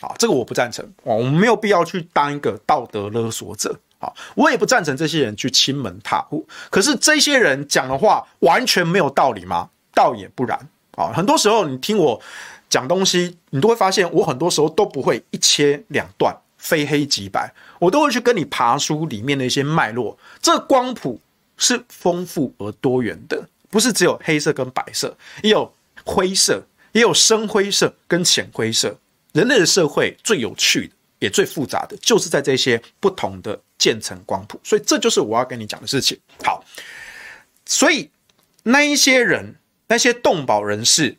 [0.00, 0.88] 啊，这个我不赞成。
[1.02, 6.46] 我们没有必要去当一个道德勒索者，啊，我也不赞成这些人去亲门踏户。
[6.70, 9.70] 可是这些人讲的话完全没有道理吗？
[9.92, 10.68] 倒也不然。
[11.00, 12.20] 啊，很多时候你听我
[12.68, 20.16] 讲东西，你都会发现我很多时候都不会一切两断，非黑即白，我都会去跟你爬书里面的一些脉络。
[20.42, 21.18] 这光谱
[21.56, 25.72] 是丰富而多元的，不是只有黑色跟白色，也有
[26.04, 28.94] 灰色，也有深灰色跟浅灰色。
[29.32, 34.60] 人类的社会最有趣的，也最复杂的，就是在这些不同的渐层光谱。
[34.62, 36.18] 所以这就是我要跟你讲的事情。
[36.44, 36.62] 好，
[37.64, 38.10] 所以
[38.62, 39.56] 那一些人。
[39.90, 41.16] 那些动保人士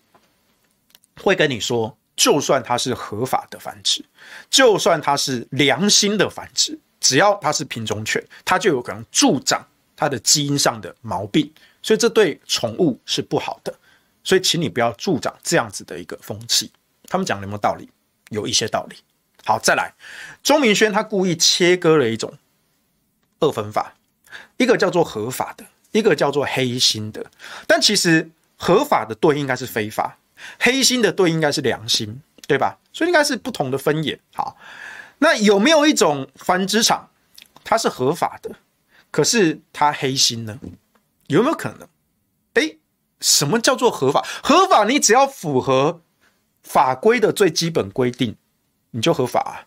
[1.22, 4.02] 会跟你说，就算它是合法的繁殖，
[4.50, 13.78] 就算它是良心的繁殖，只要它是品种犬，它就有可能助长它的基因上的毛病，所以这对宠物是不好的。
[14.24, 16.72] 所以，请你不要助长这样子的一个风气。
[17.10, 17.90] 他们讲的有没有道理？
[18.30, 18.96] 有一些道理。
[19.44, 19.94] 好，再来，
[20.42, 22.34] 钟明轩他故意切割了一种
[23.42, 23.96] 二分法，
[24.56, 27.30] 一个叫做合法的，一个叫做黑心的，
[27.68, 28.32] 但其实。
[28.62, 30.19] 合法的对应该是非法，
[30.60, 32.78] 黑心的对应该是良心，对吧？
[32.93, 34.19] 所以应该是不同的分野。
[34.36, 34.56] 好，
[35.17, 37.10] 那有没有一种繁殖场，
[37.63, 38.52] 它是合法的，
[39.10, 40.60] 可是它黑心呢？
[41.26, 41.88] 有没有可能？
[42.54, 42.78] 诶，
[43.19, 44.24] 什么叫做合法？
[44.43, 46.02] 合法，你只要符合
[46.62, 48.36] 法规的最基本规定，
[48.91, 49.65] 你就合法啊。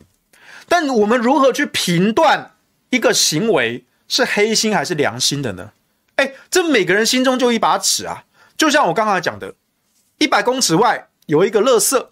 [0.68, 2.52] 但我们如何去评断
[2.90, 5.72] 一个行为是黑心还是良心的呢？
[6.14, 8.24] 哎，这每个人心中就一把尺啊。
[8.56, 9.54] 就像我刚才讲的，
[10.18, 12.06] 一百公尺外有一个垃圾，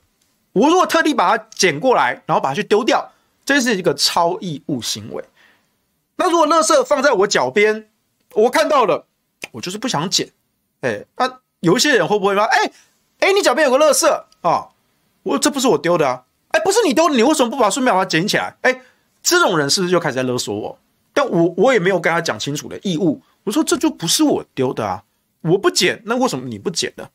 [0.53, 3.13] 我如果特地把它捡过来，然后把它去丢掉，
[3.45, 5.25] 这是一个超义务行为。
[6.17, 7.89] 那如果垃圾放在我脚边，
[8.35, 9.07] 我看到了，
[9.53, 10.31] 我就是不想捡。
[10.81, 12.71] 哎，那、有一些人会不会说，哎
[13.21, 14.07] 哎，你脚边有个垃圾
[14.43, 14.69] 啊、
[15.23, 16.25] 我这不是我丢的啊。
[16.49, 18.57] 哎，不是你丢的，你为什么不把顺便把它捡起来？
[18.63, 18.81] 哎，
[19.23, 20.79] 这种人是不是就开始在勒索我？
[21.15, 23.23] 但我我也没有跟他讲清楚的义务。
[23.45, 25.03] 我说这就不是我丢的啊，
[25.43, 27.09] 我不捡，那为什么你不捡呢？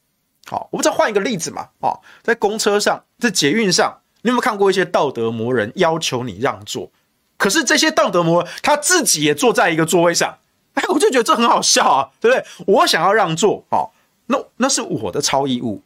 [0.46, 1.70] 好，我们再换一个例子嘛。
[1.82, 6.92] 啊，在公车上，在捷运上，你有没有看过一些道德魔人要求你让座？
[7.38, 10.38] 可是这些道德魔人他自己也坐在一个座位上，
[10.74, 12.46] 哎，我就觉得这很好笑啊，对不对？
[12.66, 13.92] 我想要让座，哦，
[14.28, 15.84] 那那是我的超义务，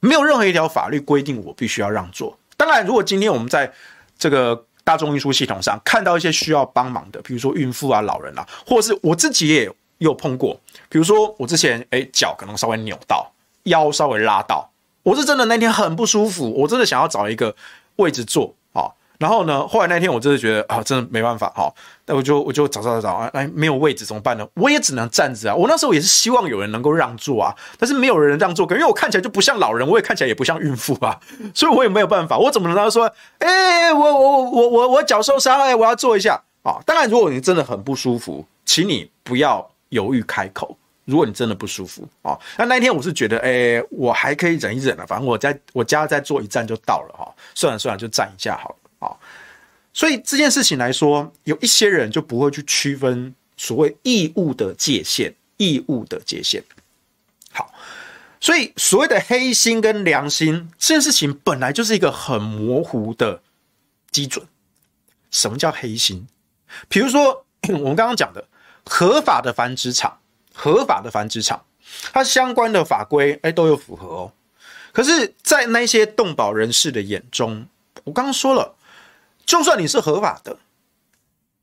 [0.00, 2.38] 没有任何一条法律规定我必须要让座。
[2.56, 3.72] 当然，如果今天我们在
[4.18, 10.58] 这个大众运输系统上看到一些需要帮忙的，比如说孕妇啊、老人啊，或者是我自己也有碰过，
[10.88, 13.30] 比如说我之前哎脚可能稍微扭到，
[13.64, 14.68] 腰稍微拉到，
[15.02, 17.54] 我是真的那天很不舒服，我真的想要找一个
[17.96, 18.88] 位置坐啊。
[19.18, 21.70] 然后呢，后来那天我真的觉得啊，真的没办法哈，
[22.06, 24.48] 那我就我就找找找找啊，哎，没有位置怎么办呢？
[24.54, 25.54] 我也只能站着啊。
[25.54, 31.20] 我那时候也是希望有人能够让座啊，但是没有人让座，因为我看起来就不像老人，我也看起来也不像孕妇啊，
[31.54, 32.38] 所以我也没有办法。
[32.38, 36.80] 我怎么能让他说，哎，我我我我我脚受伤，哎，我要坐一下啊？
[36.86, 40.76] 当然，如果你真的很不舒服，请你不要犹豫开口。
[41.06, 49.08] 如果你真的不舒服啊，那那一天我是觉得，哎，我还可以忍一忍了，反正我在我家再坐一站就到了哈，算了算了，就站一下好了。
[49.08, 49.16] 啊，
[49.92, 56.62] 所以这件事情来说，有一些人就不会去区分所谓义务的界限，义务的界限。
[57.50, 57.72] 好，
[58.38, 63.42] 所以所谓的黑心跟良心这件事情，本来就是一个很模糊的
[64.12, 64.46] 基准。
[65.32, 66.24] 什么叫黑心？
[66.88, 68.46] 比如说 我们刚刚讲的
[68.84, 70.18] 合法的繁殖场，
[70.54, 71.64] 合法的繁殖场，
[72.12, 74.32] 它相关的法规哎都有符合哦。
[74.92, 77.66] 可是，在那些动保人士的眼中，
[78.04, 78.74] 我刚刚说了。
[79.46, 80.58] 就算你是合法的，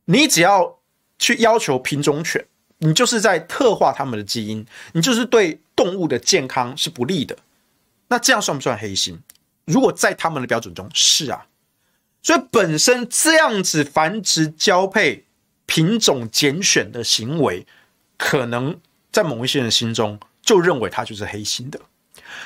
[0.06, 0.77] 你只要
[1.19, 2.45] 去要求品种犬，
[2.80, 7.38] 你就是在特化他们的基因，你就是对动物的健康是不利的。
[8.10, 9.21] 那这样算不算黑心？
[9.63, 11.45] 如果在他们的标准中是啊，
[12.21, 15.25] 所以本身这样子繁殖交配、
[15.67, 17.67] 品种拣选的行为，
[18.17, 18.75] 可能
[19.12, 21.80] 在某一些人心中就认为它就是黑心的。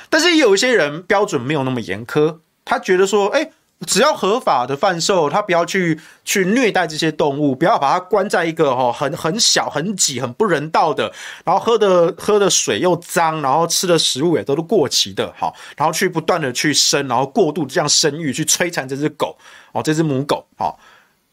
[0.10, 3.52] 但是也有一些人标准没有那么严苛，他觉得说，哎。
[3.88, 11.12] 只要合法的贩售，他不要去去虐待这些动物，不要把它关在一个哈很很小、很挤、很不人道的，
[11.44, 19.36] 然后喝的喝的水又脏，然后吃的食物也都是过期的，好，然后去不断的去生，然后过度这样生育，去摧残这只狗
[19.72, 20.78] 哦，这只母狗，哦，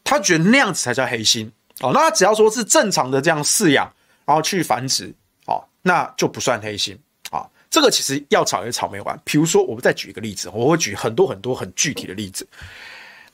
[0.03, 1.91] 他觉得那样子才叫黑心哦。
[1.93, 3.91] 那只要说是正常的这样饲养，
[4.25, 5.13] 然后去繁殖，
[5.45, 6.97] 哦，那就不算黑心
[7.31, 7.45] 啊。
[7.69, 9.19] 这个其实要吵也吵没完。
[9.23, 12.47] 比如说，我们再举一个例子，我会举很多很多很具体的例子。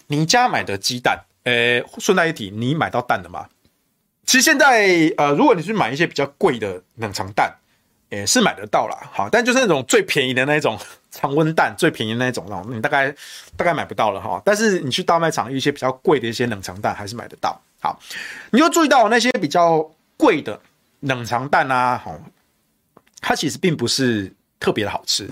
[0.08, 3.48] 你家买的鸡蛋，呃，顺带一提，你买到蛋了吗？
[4.26, 7.56] 其实现在，呃，如果你去买一些比较贵的冷藏蛋，
[8.10, 9.10] 也是买得到啦。
[9.12, 10.78] 好，但就是那种最便宜的那种
[11.12, 13.10] 常温蛋，最便宜的那种，你大概
[13.56, 14.42] 大概买不到了哈。
[14.44, 17.60] 但是你去大卖场，一些比较贵的一些冷藏蛋还是买得到。
[17.86, 18.00] 好，
[18.50, 20.60] 你就注意到那些比较贵的
[21.02, 22.18] 冷藏蛋啊，好。
[23.28, 25.28] 它其实并不是特别的好吃，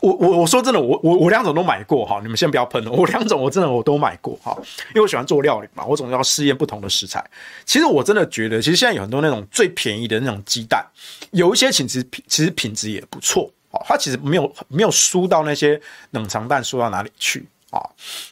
[0.00, 4.56] 我我我说真的，我我我两种都买过哈，你们先不要喷了，我两种我真的我都买过哈，
[4.90, 7.24] 因为我喜欢做料理嘛，我总要试验不同的食材。
[7.64, 10.86] 其实我真的觉得，其实现在有很多那种最便宜的那种鸡蛋，
[11.32, 15.80] 有一些其实其实品质也不错啊，它其实没有没有输到那些
[16.12, 17.80] 冷藏蛋输到哪里去啊，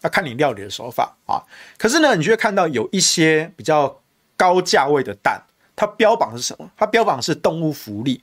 [0.03, 1.43] 要看你料理的手法啊。
[1.77, 4.01] 可是呢，你就会看到有一些比较
[4.37, 5.43] 高价位的蛋，
[5.75, 6.71] 它标榜是什么？
[6.77, 8.23] 它标榜是动物福利。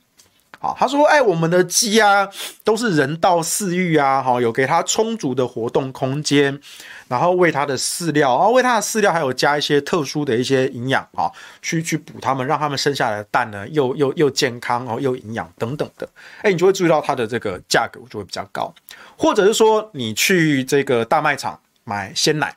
[0.64, 2.26] 啊，他说：“哎，我们的鸡啊，
[2.64, 6.58] 都是人道饲育啊，哈，有给它充足的活动空间，
[7.06, 16.08] 然后喂它的饲料，啊，喂它的饲料还有加一些特殊的一些营养啊，去去补它们，让它们生下来的蛋呢，又又又健康哦，又营养等等的。
[16.40, 18.74] 哎，你就会注意到它的这个价格就会比较高，
[19.18, 22.56] 或者是说你去这个大卖场买鲜奶，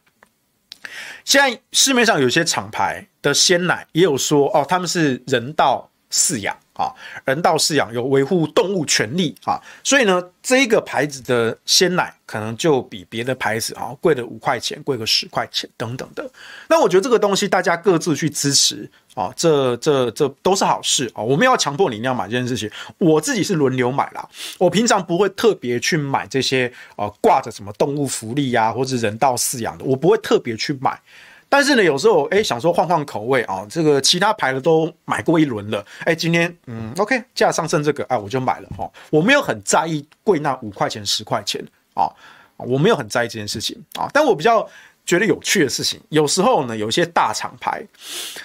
[1.25, 6.93] 现在市面上有些厂牌的鲜奶也有说哦，他们是人道饲养。”啊，
[7.25, 16.23] 人道饲养有维护动物权利啊，所以呢，这一个牌子的鲜奶可能就比别的牌子啊贵了五块钱，贵个十块钱等等的。
[16.69, 21.23] 那我觉得这个东西大家各自去支持啊，这这这都是好事啊。
[21.23, 24.29] 我们要强迫你一定要买这件事情，我自己是轮流买啦。
[24.59, 31.01] 我平常不会特别去买这些啊挂着什么动物福利呀、啊，或者人道饲养的，我不会特别去买。
[31.49, 38.91] 但是呢，有时候哎，想说换换口味啊，这个其他牌的都买过一轮了，哎，今天嗯，OK，价上剩这个，哎，我就买了哈。
[39.09, 42.11] 我没有很在意贵那五块钱、十块钱啊，
[42.57, 44.09] 我没有很在意这件事情啊。
[44.13, 44.67] 但我比较
[45.05, 47.81] 觉得有趣的事情，有时候呢，有一些大厂牌，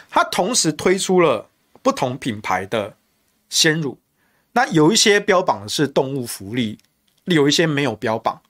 [0.08, 1.48] 它同时推出了
[1.82, 2.94] 不同品牌的
[3.50, 3.98] 鲜乳，
[4.52, 6.78] 那有一些标榜的是动物福利，
[7.24, 8.40] 有一些没有标榜，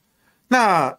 [0.49, 0.99] 那。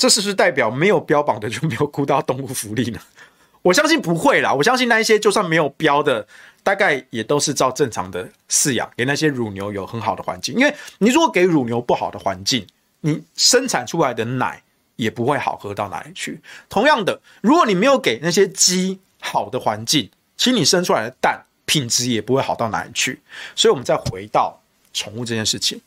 [0.00, 2.98] 这是不是代表没有标榜的就没有顾到动物福利呢？
[3.60, 4.50] 我相信不会啦。
[4.50, 6.26] 我相信那一些就算没有标的，
[6.62, 10.54] 大概也都是照正常的饲养，给那些乳牛有很好的环境。
[10.54, 12.66] 因为你如果给乳牛不好的环境，
[13.02, 14.62] 你生产出来的奶
[14.96, 16.40] 也不会好喝到哪里去。
[16.70, 23.20] 同样的，如果你没有给那些鸡好的环境，其实你生出来的蛋品质也不会好到哪里去。
[23.54, 24.58] 所以，我们再回到
[24.94, 25.78] 宠物这件事情。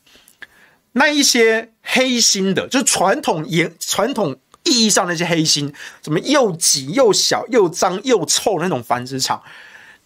[0.93, 9.43] 那一些黑心的，就是传统严传统意义上那些黑心，什么又挤又小又脏又臭那种繁殖场，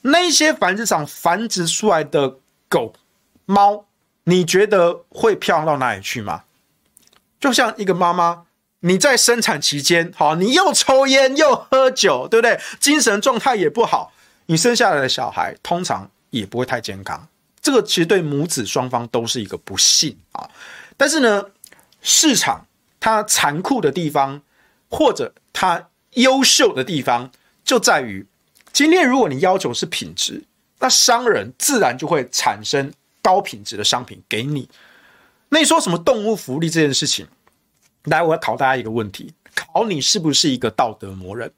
[0.01, 2.93] 那些繁殖场繁殖出来的狗
[3.45, 3.85] 猫，
[4.23, 6.43] 你觉得会漂亮到哪里去吗？
[7.39, 8.45] 就像一个妈妈，
[8.79, 12.59] 你在生产期间，好，你又抽烟又喝酒，对不对？
[12.79, 14.11] 精神状态也不好，
[14.47, 17.27] 你生下来的小孩通常也不会太健康。
[17.61, 20.49] 这个其实对母子双方都是一个不幸啊。
[20.97, 21.45] 但是呢，
[22.01, 22.65] 市场
[22.99, 24.41] 它残酷的地方，
[24.89, 27.31] 或者它优秀的地方，
[27.63, 28.25] 就在于
[28.73, 30.43] 今天如果你要求是品质，
[30.79, 34.67] 那商人自然就会产生高品质的商品给你。
[35.49, 37.27] 那你说什么动物福利这件事情，
[38.03, 41.53] 来，我要考大家一个问题，考你是不是一个道德魔人？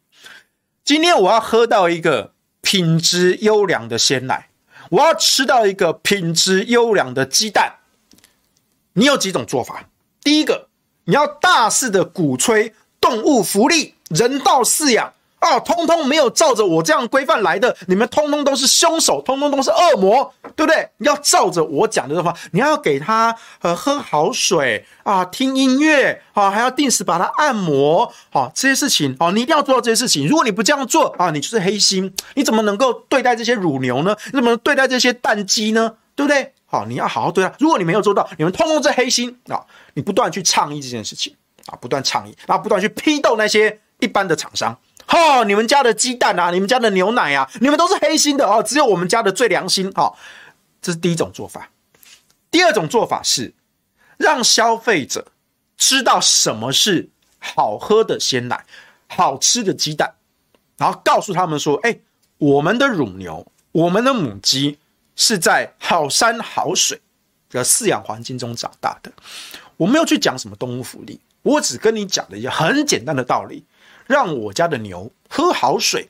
[0.83, 4.49] 今天我要喝到一个品质优良的鲜奶，
[4.91, 7.78] 我要吃到一个品质优良的鸡蛋。
[8.93, 9.85] 你有几种做法？
[10.23, 10.67] 第一个，
[11.05, 20.89] 你要大肆的鼓吹动物福利、人道饲养啊，通通没有照着我这样规范来的，你们通通都是凶手，通通都是恶魔，对不对？
[20.97, 30.27] 要照着我讲的这话，你要给他呃喝好水啊，听音乐啊，还要定时把它按摩啊，这些事情啊，你一定要做到这些事情。
[30.27, 34.13] 如果你不这样做啊，你就是黑心，你怎么能够对待这些乳牛呢？
[34.25, 35.93] 你怎么能对待这些蛋鸡呢？
[36.19, 36.53] 对不对？
[36.65, 37.53] 好，你要好好对他。
[37.59, 39.65] 如果你没有做到，你们通通是黑心啊！
[39.93, 41.33] 你不断去倡议这件事情
[41.67, 44.77] 啊，不断倡议，然后不断去批斗那些一般的厂商。
[45.05, 49.89] 哈，你们家的鸡蛋啊，你们家的牛奶啊，你们都是黑心的哦，只有我们家的最良心。
[49.95, 50.17] 好，
[50.81, 51.69] 这是第一种做法。
[52.51, 53.53] 第二种做法是
[54.17, 55.27] 让消费者
[55.77, 58.65] 知道什么是好喝的鲜奶、
[59.07, 60.15] 好吃的鸡蛋，
[60.75, 61.97] 然后告诉他们说：哎，
[62.37, 64.77] 我们的乳牛，我们的母鸡。
[65.19, 67.01] 是在好山好水
[67.49, 69.11] 的饲养环境中长大的。
[69.75, 73.65] 我没有去讲什么动物福利，我只跟你讲了一个很简单的道理：
[74.07, 76.07] 让我家的牛喝好水，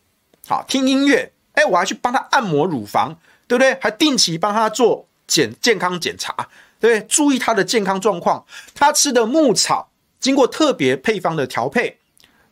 [0.47, 3.17] 好听音乐，哎，我还去帮他按摩乳房，
[3.47, 3.75] 对不对？
[3.81, 6.31] 还定期帮他做检健康检查，
[6.79, 7.07] 对不对？
[7.07, 8.45] 注意他的健康状况。
[8.75, 11.97] 他吃的牧草经过特别配方的调配，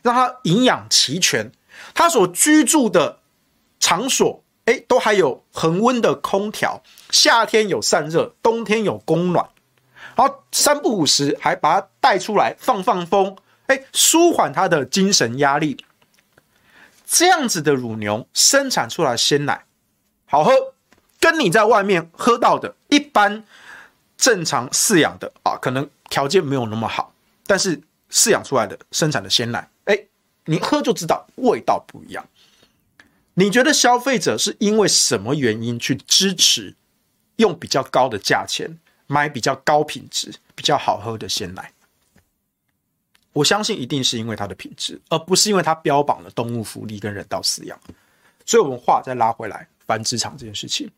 [0.02, 1.52] 让他营养齐全。
[1.94, 3.20] 他所居住的
[3.80, 4.44] 场所。
[4.68, 9.48] 哎，都还有恒温的空调，夏天有散热，冬天有供暖，
[10.14, 15.78] 然后三不五时还把它带出来放放风，哎，舒缓它的精神压力。
[17.06, 19.64] 这样子的乳牛生产出来鲜奶
[20.26, 20.52] 好喝，
[21.22, 23.46] 跟你在外面喝到的一般
[24.18, 27.14] 正常饲养的啊，可能条件没有那么好，
[27.46, 29.98] 但是饲养出来的生产的鲜奶，哎，
[30.44, 32.26] 你喝就知道味道不一样。
[33.40, 36.76] 你觉得消费者是因为什么原因去支持
[37.36, 41.72] 用比较高的价钱买比较高品质、比较好喝的鲜奶？
[43.34, 47.80] 我相信一定是因为它的品质，而不是因为它标榜了动物福利跟人道饲养。
[48.44, 50.90] 所以，我们话再拉回来，繁殖场这件事情，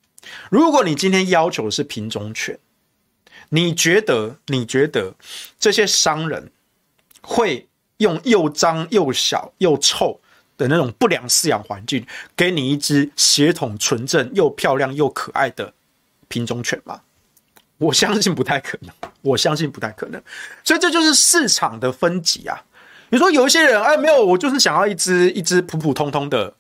[0.50, 2.58] 如果你今天要求的是品种犬，
[3.50, 5.14] 你觉得你觉得
[5.60, 6.50] 这些商人
[7.22, 10.22] 会用又脏又小又臭
[10.60, 15.74] 的那种不良饲养环境，给你一只血统纯正又漂亮又可爱的
[16.28, 17.00] 品种犬吗？
[17.78, 20.22] 我相信不太可能，我相信不太可能。
[20.66, 22.62] 所以这就是市场的分级啊。
[23.10, 26.54] 你说有一些人，哎，没有，我就是想要一只一只普普通通的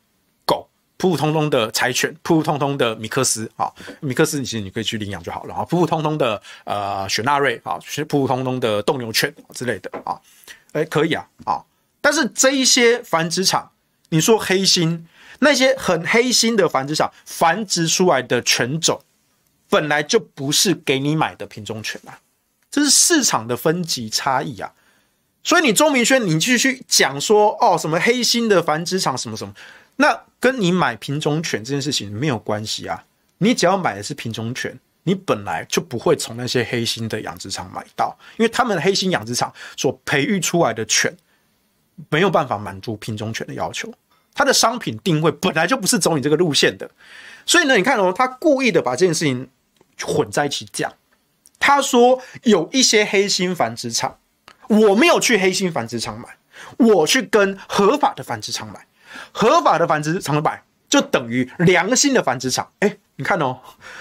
[0.45, 3.69] 狗，普普通通的柴犬，普普通通的米克斯啊，
[3.99, 5.65] 米克斯，你其实你可以去领养就好了啊。
[5.65, 7.77] 普普通通的呃雪纳瑞啊，
[8.07, 10.17] 普普通通的斗牛犬之类的啊，
[10.71, 11.61] 哎，可以啊啊。
[11.99, 13.69] 但是这一些繁殖场。
[14.09, 15.07] 你说黑心，
[15.39, 19.01] 那些很黑心的繁殖场繁殖出来的犬种，
[19.69, 22.19] 本来就不是给你买的品种犬啊，
[22.69, 24.73] 这是市场的分级差异啊。
[25.43, 29.53] 所以你钟明轩，你继续讲说哦，什么黑心的繁殖场什么什么，
[29.95, 33.05] 那跟你买品种犬这件事情没有关系啊。
[33.37, 41.15] 你只要买的是品种犬，你本来就不会从那些黑心的养殖场买到，因为他们黑心养殖场所培育出来的犬
[42.09, 43.93] 没有办法满足品种犬的要求，
[44.33, 46.89] 它的商品定位本来就不是走你这个路线的。
[47.45, 49.49] 所以呢，你看哦，他故意的把这件事情
[50.03, 50.91] 混在一起讲。
[51.59, 54.17] 他说有一些黑心繁殖场，
[54.67, 56.37] 我没有去黑心繁殖场买，
[56.77, 58.85] 我去跟合法的繁殖场买，
[59.31, 62.71] 合法的繁殖场买就等于良心的繁殖场。
[62.79, 63.59] 哎，你看哦，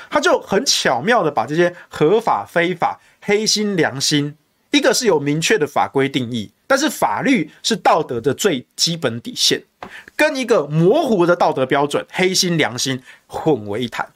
[0.09, 4.37] 他就很巧妙的把这些合法、非法、黑心、良心，
[4.71, 9.63] 一个是有明确的法规定义，但是法律是道德的最基本底线，
[10.17, 14.09] 跟一个模糊的道德标准，黑心、良心混为一谈，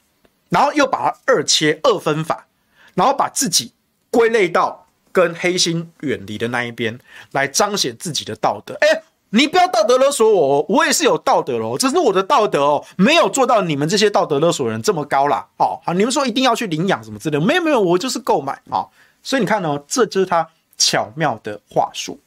[0.49, 2.47] 然后又把它二切、二分法。
[2.95, 3.71] 然后把自己
[4.11, 6.99] 归类到跟黑心远离的那一边，
[7.31, 8.77] 来彰显自己的道德。
[8.81, 9.01] 哎，
[9.31, 15.43] 你不要道德勒索我，我也是有道德哦，只是我的道德哦，没有做到你们这些道德勒索人这么高啦。
[15.57, 18.85] 哦，好，你们说一定要去领养什么之类的，没有没有，我就是购买啊。
[19.23, 20.47] 所以你看哦，这就是他
[20.77, 22.19] 巧妙的话术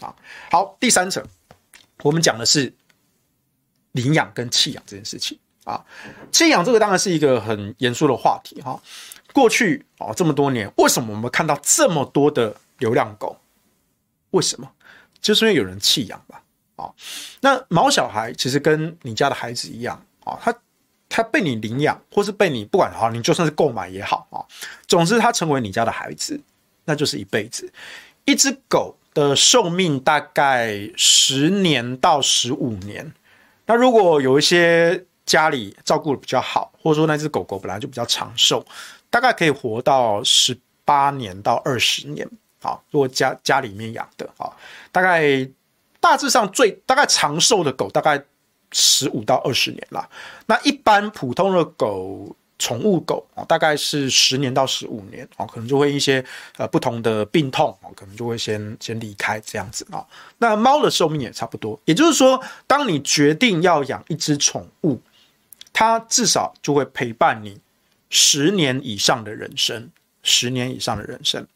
[0.00, 0.14] 啊。
[0.50, 1.24] 好，第三层，
[2.02, 2.70] 我们讲的是
[3.92, 5.82] 领养跟弃养这件事情啊。
[6.30, 8.78] 弃养这个当然是一个很严肃的话题哈。
[9.32, 13.38] 过去哦，这么多年，为什么我们看到这么多的流浪狗？
[14.30, 14.70] 为什么？
[15.20, 16.42] 就是因为有人弃养吧？
[16.76, 16.90] 啊，
[17.40, 20.52] 那毛小孩其实跟你家的孩子一样啊，他
[21.10, 24.40] 他被你领养，或是被你不管好，你就算是购买也好啊，
[24.86, 26.40] 总之他成为你家的孩子，
[26.86, 27.70] 那就是一辈子。
[28.24, 33.12] 一只狗的寿命大概十年到十五年，
[33.66, 38.64] 那如果有一些家里照顾的比较好，或者说那只狗狗本来就比较长寿。
[39.12, 42.24] 大概可以活到十八年到二十年，
[42.62, 44.46] 好，如果家家里面养的，啊，
[44.92, 45.44] 大概
[45.98, 48.22] 大致上最大概长寿的狗大概
[48.72, 50.08] 十五到二十年啦。
[50.46, 56.24] 那一般普通的狗，宠物狗啊，大概是十年到十五年，啊，可能就会一些
[56.56, 60.06] 呃不同的病痛，啊，可能就会先先离开这样子啊。
[60.38, 65.00] 那猫的寿命也差不多，也就是说，当你决定要养一只宠物，
[65.72, 67.58] 它至少就会陪伴你。
[68.12, 69.88] 十年以上的人生，
[70.24, 71.46] 十年以上的人生，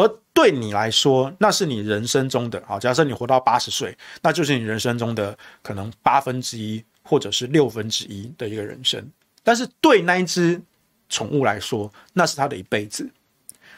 [0.00, 2.78] 而对你来说，那是你人生中的好。
[2.78, 9.04] 假设你活到八十岁，那就是你人生中的可能八分之一，或者是六分之一的一个人生。
[9.42, 10.60] 但是对那一只
[11.08, 13.08] 宠物来说，那是它的一辈子。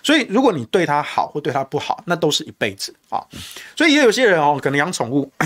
[0.02, 3.24] 所以，如果你对它好或对它不好，那都是一辈子啊。
[3.76, 5.30] 所以也有些人哦，可能养宠物。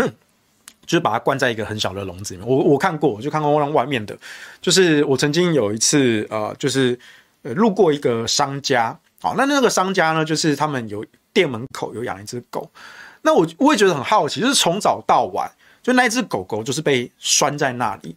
[0.86, 2.48] 就是把它关在一个很小的笼子里面。
[2.48, 4.16] 我我看过，我就看过外面的。
[4.62, 6.96] 就是我曾经有一次，呃，就是
[7.42, 12.70] 呃路过一个商家，好，那那个商家呢，就是他们有店门口有养一只狗。
[13.22, 15.50] 那我我也觉得很好奇，就是从早到晚，
[15.82, 18.14] 就那只狗狗就是被拴在那里，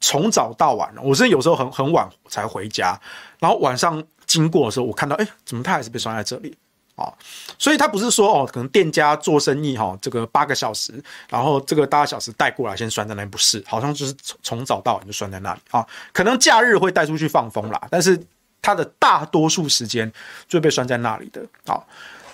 [0.00, 0.94] 从早到晚。
[1.02, 3.00] 我是有时候很很晚才回家，
[3.38, 6.56] 然后晚上经过的时候，我看到，哎，怎么它还是被拴在这里？
[6.94, 7.12] 啊，
[7.60, 10.92] 所以他不是说哦，可能店家做生意哈，这个八个小时，
[11.28, 15.86] 然后这个八个小时带过来先拴在那里，不是，好像就是从从早到晚就拴在那里啊。
[16.12, 18.20] 可能假日会带出去放风啦，但是
[18.60, 20.10] 他的大多数时间
[20.46, 21.44] 就被拴在那里的。
[21.66, 21.82] 啊，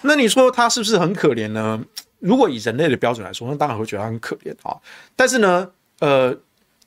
[0.02, 1.82] 那你说他是不是很可怜呢？
[2.20, 4.74] 如果以人类的标准来说，那当然会觉得他很可怜啊。
[5.14, 5.70] 但是呢，
[6.00, 6.34] 呃，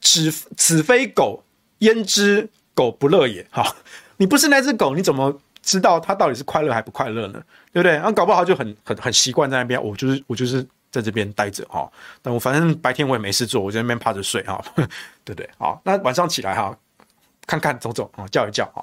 [0.02, 1.44] 子子非狗，
[1.80, 3.46] 焉知狗不乐也？
[3.52, 3.76] 哈，
[4.18, 7.44] 你不是那只狗，你怎么知道它到底是快乐还不快乐呢？
[7.72, 7.92] 对不对？
[7.92, 11.88] 然后搞不好就很很很习惯在那边，我就是我就是在这边待着哈。
[12.24, 14.60] 但我反正白天我也没事做，我在那边趴着睡哈，
[15.24, 15.48] 对不对？
[15.60, 16.76] 好，那晚上起来哈，
[17.46, 18.82] 看看走走啊，叫一叫啊，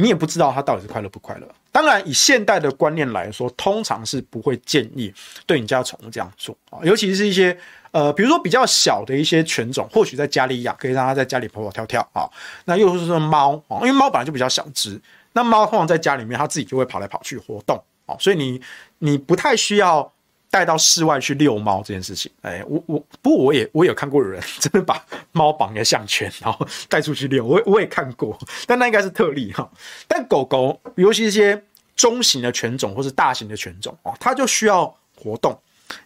[0.00, 1.46] 你也不知道他到底是快乐不快乐。
[1.70, 5.12] 当然，以现代的观念来说，通常是不会建议
[5.46, 7.56] 对你家宠物这样做啊，尤其是一些
[7.92, 12.24] 呃，比如说比较小的一些犬种，或许在家里养，可以让它在家里跑跑跳跳啊。
[12.64, 15.00] 那又是说猫啊，因为猫本来就比较小只，
[15.32, 17.80] 那猫通常在家里面，它自己就会跑来跑去活动。
[18.18, 18.60] 所以你
[18.98, 20.12] 你不太需要
[20.50, 28.36] 带到室外去遛猫这件事情，哎，我我不过我也我有看过有人真的把猫绑个项圈，然后带出去遛，我我也看过，
[28.66, 29.70] 但那应该是特例哈。
[30.08, 31.62] 但狗狗，尤其一些
[31.94, 35.56] 中型的犬种或是大型的犬种哦，它就需要活动。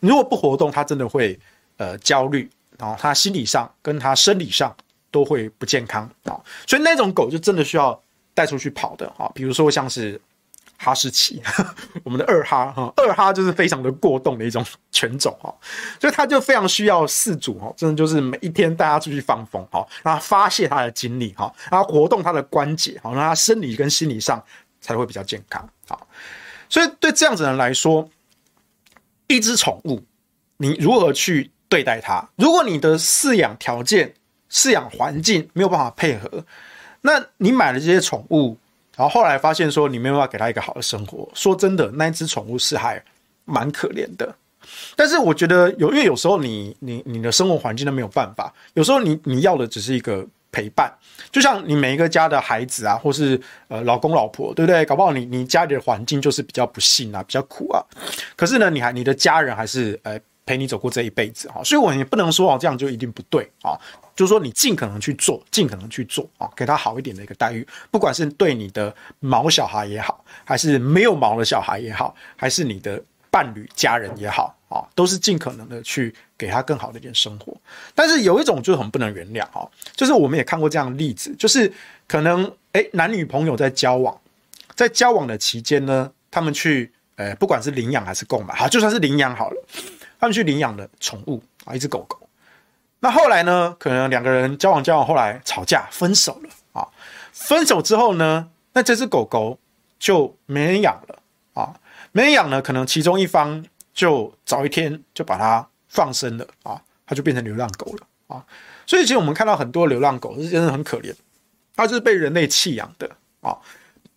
[0.00, 1.38] 如果不活动，它真的会
[1.78, 4.76] 呃焦虑，然后它心理上跟它生理上
[5.10, 6.38] 都会不健康啊。
[6.66, 7.98] 所以那种狗就真的需要
[8.34, 10.20] 带出去跑的啊，比如说像是。
[10.76, 11.42] 哈士奇，
[12.04, 15.54] 我们的二哈哈，二哈就是非常的过动的一种犬种哈，
[16.00, 24.42] 所以它就非常需要饲主哈，真的就是每一天带它出去放风哈，让它发泄它的精力哈，然后活动它的关节哈，让它生理跟心理上
[24.80, 25.66] 才会比较健康。
[25.88, 26.06] 好，
[26.68, 28.08] 所以对这样子的人来说，
[29.26, 30.02] 一只宠物，
[30.58, 32.28] 你如何去对待它？
[32.36, 34.14] 如果你的饲养条件、
[34.50, 36.44] 饲养环境没有办法配合，
[37.00, 38.58] 那你买了这些宠物，
[38.96, 43.02] 然后后来发现说你没有办法给它一个好的生活，说真的，那一只宠物是还
[43.44, 44.34] 蛮可怜的。
[44.96, 50.90] 但是我觉得有，因为有时候你你你的生活环境都没有办法，有时候你你要的只是一个陪伴，
[51.30, 53.38] 就像你每一个家的孩子啊，或是
[53.68, 54.84] 呃老公老婆，对不对？
[54.86, 57.84] 搞不好你你家里的环境就是比较不幸啊，比较苦啊，
[58.36, 63.78] 可是呢，你还你的家人还是呃陪你走过这一辈子哈，所以我也不能说哦这样就一定不对啊，
[64.14, 73.02] 就是说你尽可能去做，尽可能去做啊，给他好一点的一个待遇，不管是对你的毛小孩也好，还是没有毛的小孩也好，还是你的。
[73.34, 77.52] 伴侣、家人也好啊，都是尽可能的去给他更好的一点生活。
[77.92, 81.72] 但是有一种就是很不能原谅啊，就是我们也看过这样的例子，就是
[82.06, 84.16] 可能诶男女朋友在交往，
[84.76, 89.60] 在交往的期间呢，他们去诶不管是领养还是购买，好就算是领养好了，
[90.20, 92.23] 他们去领养了宠物啊，一只狗狗。
[93.04, 96.88] 那后来呢，可能两个人交往交往，后来吵架分手了啊。
[97.32, 99.58] 分手之后呢，那这只狗狗
[99.98, 101.18] 就没人养了
[101.52, 101.74] 啊。
[102.12, 108.42] 没人养呢，可能其中一方就早一天就把它放生了啊，它就变成流浪狗了啊。
[108.86, 111.14] 所以其实我们看到很多流浪狗是真的很可怜，
[111.76, 113.10] 它是被人类弃养的
[113.42, 113.58] 啊。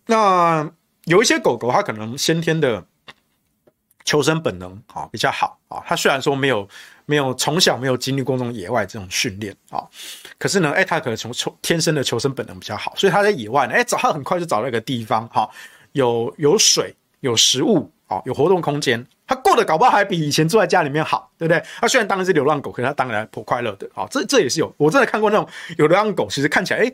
[0.05, 0.71] 那
[1.03, 2.85] 有一些狗狗，它可能先天的
[4.05, 5.83] 求生本能啊比较好啊。
[5.85, 6.65] 它虽然说没有
[7.07, 9.83] 没有从小没有经历过这种野外这种训练啊，
[10.37, 15.49] 可是呢，哎，它可能从从天生的求生本能比较好，所以它在野外呢，哎，找它很快就找到一个地方哈，
[15.93, 16.93] 有有水。
[17.21, 21.61] 有食物啊，有活动空间，他过得搞不好还比以前住在家里面好，对不对？
[21.81, 24.05] 他虽然当一只流浪狗，可是他当然颇快乐的啊。
[24.11, 25.45] 这这也是有，我真的看过那种
[25.77, 26.93] 有流浪狗，其实看起来，哎，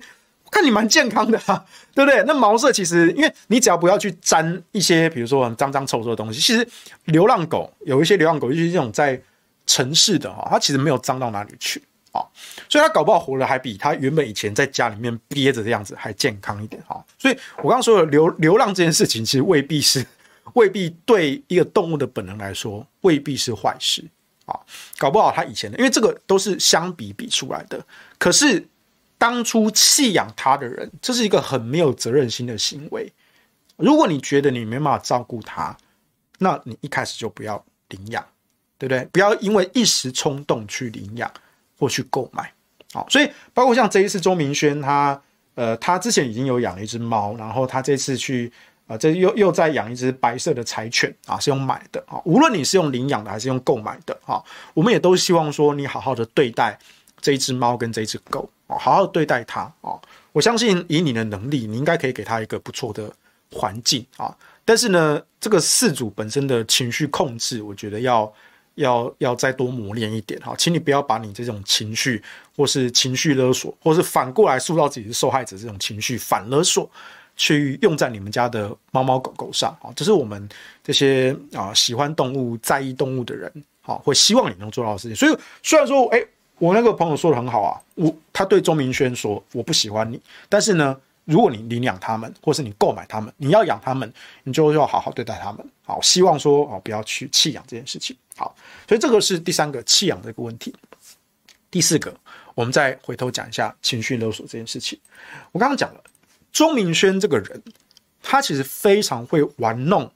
[0.49, 2.23] 看你蛮健康的哈，对不对？
[2.25, 6.65] 那毛色其实，因为你只要不要去沾一些，比如说脏脏臭臭的东西，其实
[7.03, 9.21] 流浪狗有一些流浪狗，尤其是这种在
[9.65, 12.21] 城市的哈，它其实没有脏到哪里去啊，
[12.69, 17.03] 所以它搞不好活了还比它原本以前在家里面憋着的样子还健康一点哈。
[17.17, 20.05] 所以我刚刚说的流流浪这件事情，其实未必是。
[20.55, 24.03] 未必对一个动物的本能来说未必是坏事
[24.45, 24.59] 啊，
[24.97, 27.83] 搞不好他以前的，因为这个都是相比比出来的。
[28.19, 28.67] 可是
[29.17, 33.09] 当初弃养他的人，这是一个很没有责任心的行为。
[33.77, 35.75] 如果你觉得你没办法照顾他，
[36.39, 38.23] 那你一开始就不要领养，
[38.85, 39.07] 对不对？
[39.13, 41.31] 不要因为一时冲动去领养
[41.79, 42.51] 或去购买。
[42.91, 45.21] 好，所以包括像这一次周明轩他
[45.55, 48.51] 呃，他之前已经有养了一只猫，然后他这次去。
[48.85, 52.19] 啊，这又又在养一只白色的柴犬啊，是用买的啊。
[52.25, 56.77] 无论你是用领养的还是用购买的啊，我们也都希望说你好好的对待
[57.21, 59.97] 这一只猫跟这一只狗啊，好好对待它啊。
[60.33, 63.09] 我相信以你的能力，你应该可以给它一个不错的
[63.53, 64.35] 环境啊。
[64.65, 68.31] 但是呢，这个饲主本身的情绪控制，我觉得要
[68.75, 70.53] 要要再多磨练一点哈。
[70.57, 72.21] 请你不要把你这种情绪，
[72.55, 76.89] 或是情绪勒索，或是反过来塑造自己是受害者这种情绪反勒索。
[77.35, 80.47] 去用在你们家的猫猫狗狗上啊，这是我们
[80.83, 83.51] 这些啊喜欢动物、在意动物的人
[83.81, 85.15] 啊，会希望你能做到的事情。
[85.15, 86.23] 所以虽然说，哎，
[86.59, 90.95] 我那个朋友说的很好啊，我他对钟明轩说我不喜欢你，但是呢，
[91.25, 94.11] 如果你领养他们，或是你购买他们，你要养他们，
[94.43, 95.65] 你就要好好对待他们。
[95.85, 98.15] 好，希望说哦，不要去弃养这件事情。
[98.35, 98.55] 好，
[98.87, 100.73] 所以这个是第三个弃养的一个问题。
[101.69, 102.15] 第四个，
[102.55, 104.99] 我们再回头讲一下情绪勒索这件事情。
[105.51, 106.03] 我刚刚讲了。
[106.51, 107.63] 钟明轩这个人，
[108.21, 110.11] 他其实非常会玩弄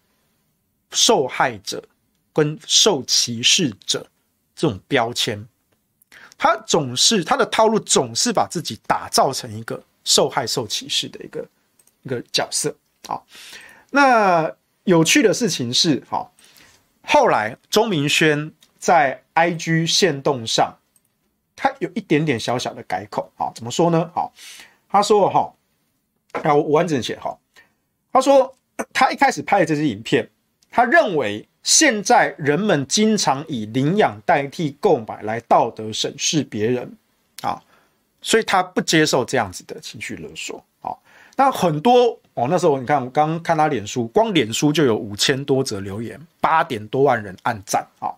[0.91, 1.83] 受害者
[2.31, 4.05] 跟受歧视者
[4.55, 5.47] 这种标签，
[6.37, 11.45] 他总是他的套路总是把自己打造成一个受害受歧视的一个
[12.03, 12.73] 一个角色。
[13.09, 13.21] 啊，
[13.91, 14.49] 那
[14.85, 16.33] 有趣的事情是，好，
[17.01, 20.73] 后来钟明轩在 IG 限动上，
[21.57, 23.29] 他有一点点小小的改口。
[23.35, 24.09] 啊，怎么说呢？
[24.15, 24.31] 好，
[24.89, 25.53] 他说，哈。
[26.43, 27.37] 啊，我完整写哈。
[28.13, 28.55] 他说，
[28.93, 30.29] 他一开始拍的这支影片，
[30.69, 36.95] 他认为现在人们经常以领养代替购买来道德审视别人
[37.41, 37.61] 啊，
[38.27, 40.61] 所以他不接受这样子的情绪勒索。
[40.81, 41.01] 好，
[41.37, 48.11] 那很多哦，那时候你看，我刚看他脸书，光脸书就有五千多则留言，八点多万人按赞啊。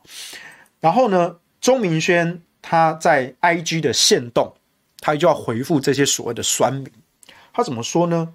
[0.79, 4.51] 然后呢，钟明轩他在 IG 的限动，
[4.99, 6.91] 他就要回复这些所谓的酸民。
[7.53, 8.33] 他怎么说呢？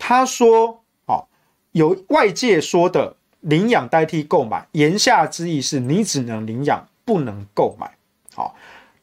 [0.00, 1.24] 他说：“哦，
[1.70, 7.88] 有外界说的领养代替购买，言下之意是你只能领养，不能购买。
[8.34, 8.56] 好，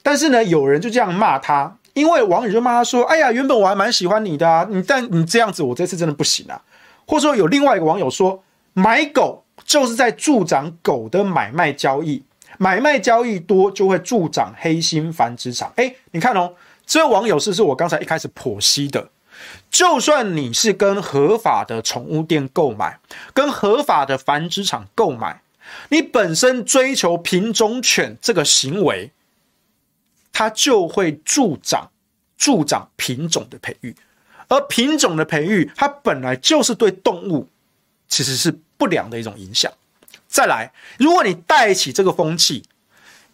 [0.04, 6.62] 但是呢，有人就这样骂他，因为网友就骂他说：‘哎呀，原本我还蛮喜欢你的啊，你但你这样子，我这次真的不行啊。’
[7.06, 8.41] 或者说有另外一个网友说
[8.74, 12.24] ：‘买狗就是在助长狗的买卖交易，
[12.58, 15.72] 买卖交易多就会助长黑心繁殖场。
[15.76, 16.54] 哎，你看哦，
[16.86, 19.10] 这位网友是是我刚才一开始剖析的。
[19.72, 23.00] 就算你是跟合法的宠物店购买，
[23.34, 25.41] 跟合法的繁殖场购买，
[25.89, 29.12] 你本身追求品种犬这个行为，
[30.40, 31.92] 它就会助长
[32.38, 33.94] 助长品种的培育，
[34.48, 37.46] 而品种的培育，它本来就是对动物
[38.08, 39.70] 其实是不良的一种影响。
[40.30, 42.64] 再来，如果你带起这个风气，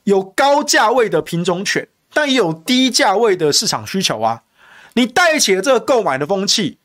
[0.05, 4.41] 有高价位的品种犬，但也有低价位的市场需求啊。
[4.93, 6.79] 你带起了这个购买的风气，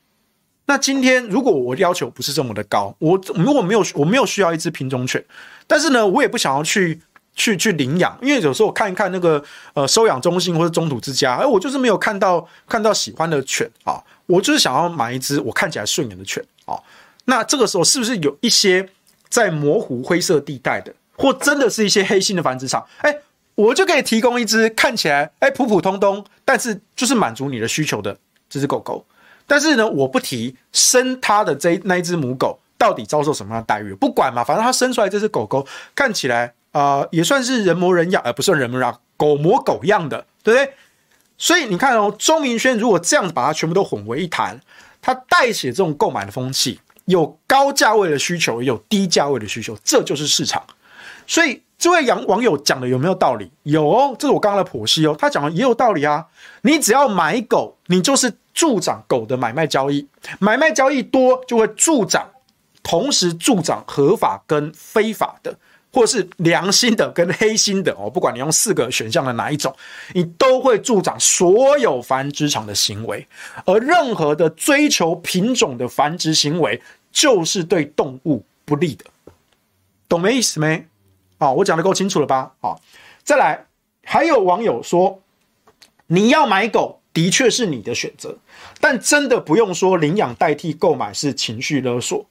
[0.67, 5.25] 那今天如果我要求不是这么的高，我如果没有我没有需要一只品种犬，
[5.65, 7.01] 但是呢，我也不想要去
[7.35, 16.75] 去去领养，因为有时候我看一看那个呃收养中心或者中途之家，哎，我就是没有看到看到喜欢的犬啊，我就是想要买一只我看起来顺眼的犬啊，
[17.25, 18.87] 那这个时候是不是有一些
[19.29, 22.85] 在模糊灰色地带的，或真的是一些黑心的繁殖场？
[22.97, 23.15] 哎。
[23.53, 28.17] 我就可以提供一只看起来哎普普通通，但是就是满足你的需求的
[28.49, 29.05] 这只狗狗。
[29.45, 40.73] 但是呢，我不提生它的这那一只母狗到底遭受什么样的待遇，不管嘛，反正它生出来这只狗狗看起来啊、呃、也算是人模人样，而、呃、不算人模人样，狗模狗样的，对不对？
[41.37, 44.59] 所以你看哦，钟明轩如果这样子把它全部都混为一谈，
[45.01, 50.63] 它带起这种购买的风气，有高价位的需求，也有低价位的需求，这就是市场。
[51.27, 51.61] 所以。
[51.81, 53.51] 这位杨网友讲的有没有道理？
[53.63, 55.15] 有哦，这是我刚刚的剖析哦。
[55.17, 56.27] 他讲的也有道理啊。
[56.61, 60.07] 你只要买狗，你就是助长狗的买卖交易，
[60.37, 62.29] 买卖交易多就会助长，
[62.83, 65.57] 同时助长合法跟非法的，
[65.91, 68.09] 或是良心的跟黑心的哦。
[68.09, 69.75] 不管你用四个选项的哪一种，
[70.13, 73.27] 你都会助长所有繁殖场的行为。
[73.65, 76.81] 而任何的追求品种的繁殖行为，
[77.11, 79.05] 就是对动物不利的。
[80.07, 80.85] 懂没意思没？
[81.39, 82.51] 好，我讲得够清楚了吧？
[82.59, 82.81] 好，
[83.23, 83.65] 再来，
[84.03, 85.21] 还有网友说，
[86.07, 88.37] 你要买狗的确是你的选择，
[88.79, 92.25] 但真的不用说领养代替购买是情绪勒索。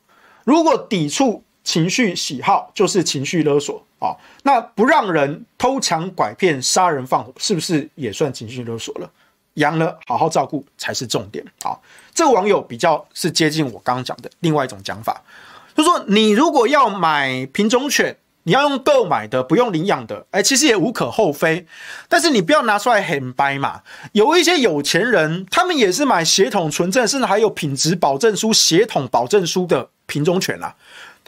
[0.44, 9.10] 如果抵触情绪喜好就是情绪勒索啊，那不让人偷抢拐骗、杀人放火，是不是也算情绪勒索了？
[9.54, 11.76] 养了好好照顾才是重点啊。
[12.14, 15.22] 这个网友比较是接近我刚刚讲的另外一种讲法，
[15.74, 18.16] 就是说你如果要买品种犬。
[18.44, 21.66] 你要用购买的，不用领养的，哎，其实也无可厚非。
[22.08, 23.82] 但是你不要拿出来很掰嘛。
[24.12, 30.74] 有一些有钱人，他们也是买血统纯正，甚至还有品质保证书、血统保证书的品种犬啊。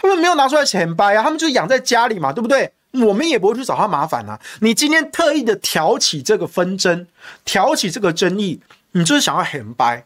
[0.03, 2.70] 他们没有拿出来很掰啊，他们就是养在家里嘛，对不对？
[2.92, 4.38] 我们也不会去找他麻烦啊。
[4.61, 7.07] 你今天特意的挑起这个纷争，
[7.44, 10.05] 挑起这个争议，你就是想要很掰。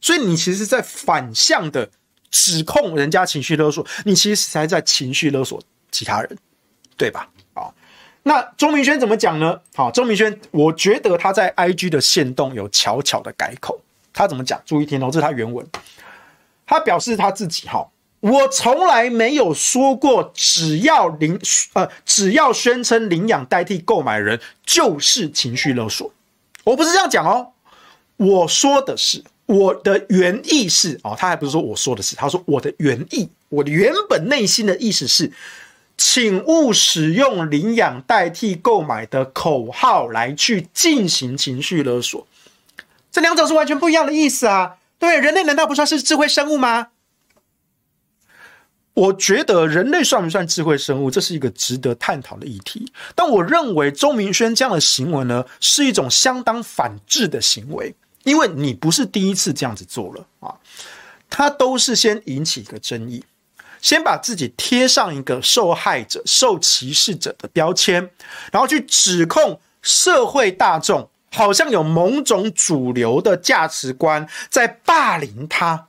[0.00, 1.88] 所以你其实，在反向的
[2.30, 6.36] 指控人家情绪勒索，你其实才在情绪勒索其他人。
[6.98, 7.28] 对吧？
[7.52, 7.74] 好，
[8.22, 9.60] 那钟明轩怎么讲呢？
[9.74, 13.78] 好，钟明轩，我觉得他在 IG 的限动有巧巧的改口。
[14.14, 14.58] 他怎么讲？
[14.64, 15.66] 注意听哦，这是他原文。
[16.66, 17.86] 他表示他自己哈，
[18.30, 21.38] 我从来没有说过，只要领
[21.74, 26.12] 呃，只要宣称领养代替购买人就是情绪勒索。
[26.64, 27.52] 我不是这样讲哦，
[28.16, 35.32] 我说的是我的原意是哦，他还不是说我说的是，他说我的原意，我的原本内心的意思是。
[35.98, 42.26] 请勿使用领养代替购买的口号来去进行情绪勒索，
[43.10, 44.74] 这两种是完全不一样的意思啊！
[44.98, 46.88] 对，人类难道不算是智慧生物吗？
[48.96, 52.90] 我觉得人类算不算智慧生物，这是一个值得探讨的议题。
[53.14, 57.94] 但我认为钟明轩这样的行为呢，是一种相当反智的行为，
[58.24, 60.54] 因为你不是第一次这样子做了啊，
[61.28, 63.22] 他都是先引起一个争议。
[63.82, 68.10] 先把自己贴上一个受害者、受歧视者的标签，
[68.50, 75.86] 然后去指控社会大众，好像有某种主流的价值观在霸凌他。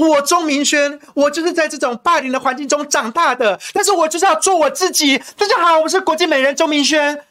[0.00, 5.16] 我钟明轩，我就是在这种霸凌的环境中长大的，但是我就是要做我自己。
[5.36, 7.24] 大家好，我是国际美人钟明轩。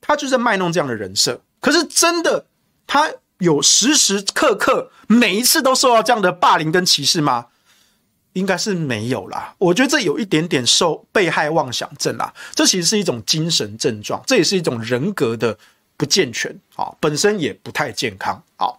[0.00, 2.44] 他就是卖弄这样的人设，可是真的，
[2.86, 7.46] 他有时时刻刻每一次都受到这样的霸凌跟歧视吗？
[8.32, 15.56] 应该是没有啦，我觉得这有一点点受被害妄想症啦，这其实是一种精神症状，这也是一种人格的
[15.96, 18.72] 不健全啊，本身也不太健康啊。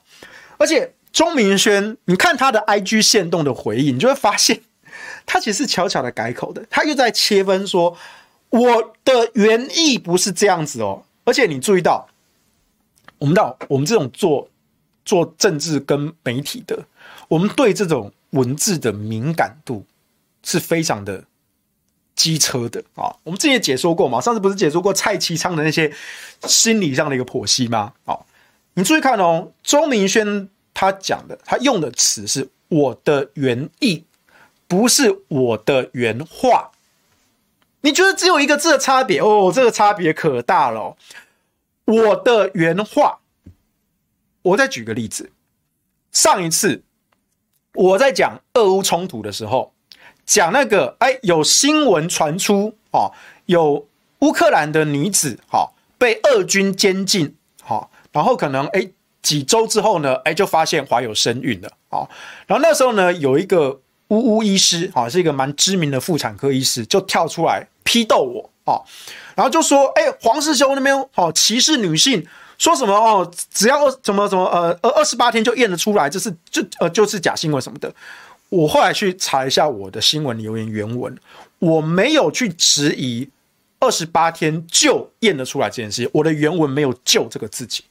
[0.57, 4.59] 而且钟明轩，你看他的 IG 限动的回应，你就会发现
[5.25, 7.97] 他其实是悄悄的改口的，他又在切分说
[8.49, 11.05] 我的原意不是这样子哦。
[11.23, 12.09] 而且你注意到，
[13.19, 14.49] 我们到我们这种做
[15.05, 16.83] 做政治跟媒体的，
[17.29, 18.11] 我们对这种。
[18.33, 19.85] 文字的敏感度
[20.41, 21.23] 是非常的
[22.15, 23.15] 机车的啊。
[23.23, 25.93] 我们之前解说过嘛，上次不是解说过蔡其昌的那些
[26.47, 27.93] 心理上的一个剖析吗？
[28.05, 28.25] 好，
[28.73, 30.49] 你注意看哦，钟明轩
[30.83, 34.03] 他讲的，他用的词是我的原意，
[34.67, 36.71] 不是我的原话。
[37.81, 39.49] 你觉得只有一个字的差别哦？
[39.53, 40.97] 这个差别可大了。
[41.85, 43.19] 我的原话，
[44.41, 45.31] 我再举个例子。
[46.11, 46.83] 上一次
[47.73, 49.73] 我在讲俄乌冲突的时候，
[50.25, 53.13] 讲那个哎，有新闻传出哦，
[53.45, 53.87] 有
[54.19, 58.91] 乌克兰的女子哈被俄军监禁哈，然后可能哎
[59.23, 62.05] 几周之后呢，哎就发现怀有身孕了啊。
[62.45, 67.67] 然后那时候呢，有一个呜呜医师啊，是一个蛮知名的妇产科医师，就跳出来。
[67.85, 68.79] 批斗我啊，
[69.35, 72.25] 然后就说：“哎，黄世修那边哦歧视女性，
[72.57, 77.93] 说什么哦，只要二怎么怎么呃二二十八天就验得出来，这是就呃就是假新闻什么的。”
[78.47, 81.13] 我后来去查一下我的新闻留言原文，
[81.59, 83.27] 我没有去质疑
[83.79, 87.83] 二十八天就验得出来这件事情，我的原文没有“就”这个字体，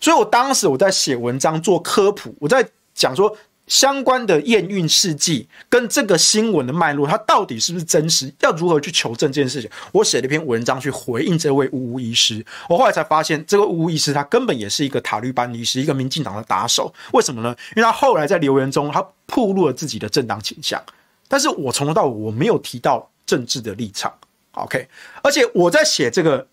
[0.00, 3.36] 所以我当时我在写文章做科普，我在讲说。
[3.66, 8.28] 相关的验孕事迹跟这个新闻的脉络，它到底是不是真实？
[8.40, 9.70] 要如何去求证这件事情？
[9.92, 12.44] 我写了一篇文章去回应这位乌乌医师。
[12.68, 16.92] 我后来才发现，这个乌乌医师他根本也是一个塔利班医师，一个民进党的打手。
[17.12, 17.54] 为什么呢？
[17.76, 20.82] 因为他后来在留言中，他暴露了自己的政党倾向。
[21.28, 24.12] 但是我从头到尾我没有提到政治的立场。
[24.54, 24.88] OK，
[25.22, 26.44] 而且我在写这个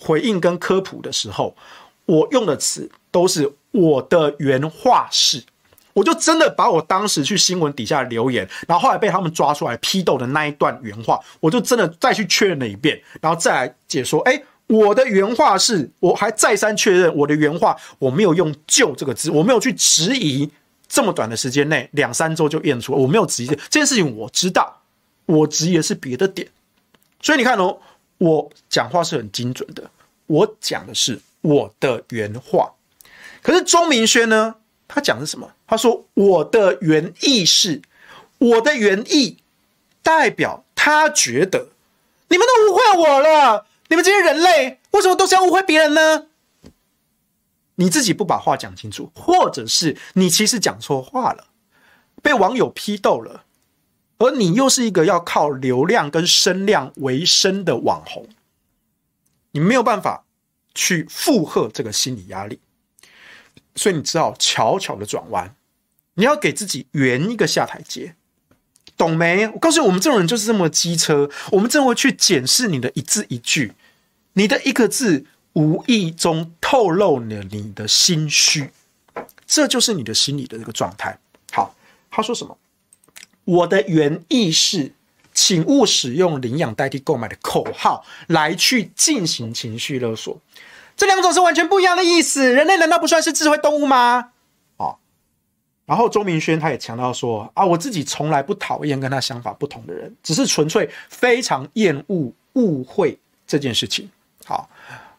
[0.00, 1.54] 回应跟科普的时候，
[2.08, 5.44] 我用的词都是我的原话是。
[5.92, 14.20] 我就真的把我当时去新闻底下留言，然后后来被他们抓出来批斗的那一段原话，我就真的再去确认了一遍，然后再来解说。
[14.20, 20.48] 哎，我的原话是，我还再三确认我的原话，我没有用“就”这个字，我没有去质疑
[20.86, 24.80] 这么短的时间内两三周就验出，我没有质疑这件事情，我知道，
[25.26, 26.46] 我质疑的是别的点。
[27.20, 27.76] 所以你看哦，
[28.18, 29.90] 我讲话是很精准的，
[30.26, 31.18] 我讲的是
[31.48, 32.74] 我的原话。
[33.42, 34.56] 可是钟明轩呢？
[34.86, 35.52] 他讲的是什么？
[35.66, 37.82] 他说：“我的原意是，
[38.38, 39.38] 我的原意
[40.02, 41.68] 代表他觉得
[42.28, 43.66] 你们都误会我了。
[43.88, 46.26] 你们这些人类为什么都是要误会别人呢？
[47.76, 51.48] 你自己不把话讲清楚，或者是你其实讲错话了，
[52.22, 53.44] 被网友批斗了，
[54.18, 58.26] 而你又是一个要靠流量跟声量为生的网红，
[59.52, 60.24] 你没有办法
[60.78, 62.60] 去负荷这个心理压力。”
[63.74, 65.54] 所以你只好悄悄的转弯，
[66.14, 68.14] 你要给自己圆一个下台阶，
[68.96, 69.46] 懂没？
[69.48, 73.72] 我告诉你，我们这种人就是这么机车，我们真的会去检视你的一字一句，
[74.32, 78.70] 你的一个字无意中透露了你的心虚，
[79.46, 81.18] 这就是你的心理的这个状态。
[81.52, 81.74] 好，
[82.10, 82.58] 他说什么？
[83.44, 84.92] 我的原意是，
[85.32, 90.40] 请勿使用领养代替购买的口号来去进行情绪勒索。
[90.98, 92.52] 这两种是完全不一样的意思。
[92.52, 94.32] 人类难道不算是智慧动物吗？
[94.78, 94.96] 哦，
[95.86, 104.10] 然后周明轩他也强调说啊，我自己从来不讨厌跟他想法不同的人，只是纯粹非常厌恶误会这件事情。
[104.44, 104.68] 好，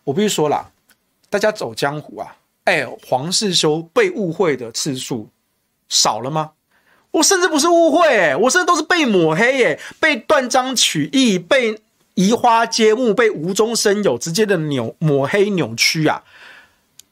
[0.04, 0.70] 我必须说了，
[1.30, 5.30] 大家走江湖啊，哎，黄世修被误会的次数
[5.88, 6.52] 少了吗？
[7.12, 11.82] 我甚至不是误会，我甚至都是被抹黑，哎，被断章取义，被。
[12.20, 16.24] 移花接木，被无中生有，直接的扭抹黑扭曲啊！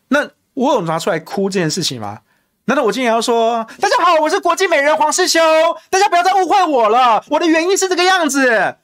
[0.10, 2.20] 那我有拿出来哭这件事情吗？
[2.66, 5.40] 难道我今天要说大家好，我是国际美人黄世修，
[5.90, 8.76] 大家不要再误会我了，我的原因是这个样子。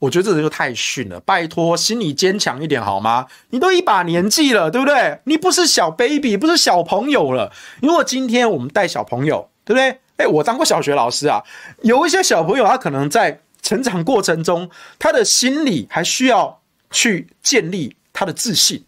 [0.00, 3.28] 我觉得这人就太逊了，拜托，心理坚强一点好吗？
[3.50, 5.20] 你都一把年纪了，对不对？
[5.22, 7.52] 你不是小 baby，不是小朋友了。
[7.80, 10.00] 如果今天我们带小朋友，对不对？
[10.16, 11.44] 哎，我当过小学老师啊，
[11.82, 13.42] 有一些小朋友他可能在。
[13.66, 16.62] 成长过程中，他的心理还需要
[16.92, 18.84] 去建立他的自信，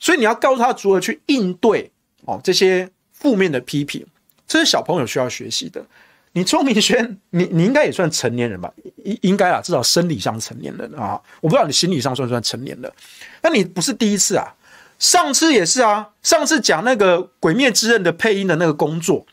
[0.00, 1.92] 所以你要告诉他如何去应对
[2.24, 4.04] 哦这些负面的批评，
[4.48, 5.80] 这是小朋友需要学习的。
[6.32, 8.72] 你钟明轩，你你应该也算成年人吧？
[9.04, 11.20] 应应该啊，至少生理上成年人啊。
[11.40, 12.92] 我不知道你心理上算不算成年人，
[13.42, 14.52] 那你不是第一次啊，
[14.98, 19.24] 上次也是啊，上次讲那个《鬼灭之刃》的配音的那个工作，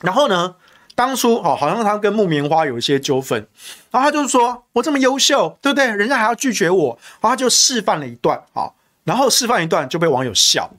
[0.00, 0.56] 然后呢？
[1.00, 3.48] 当初哦，好像他跟木棉花有一些纠纷，
[3.90, 5.86] 然后他就是说我这么优秀，对不对？
[5.86, 8.70] 人家还要拒绝我，然后他就示范了一段啊，
[9.04, 10.70] 然后示范一段就被网友笑，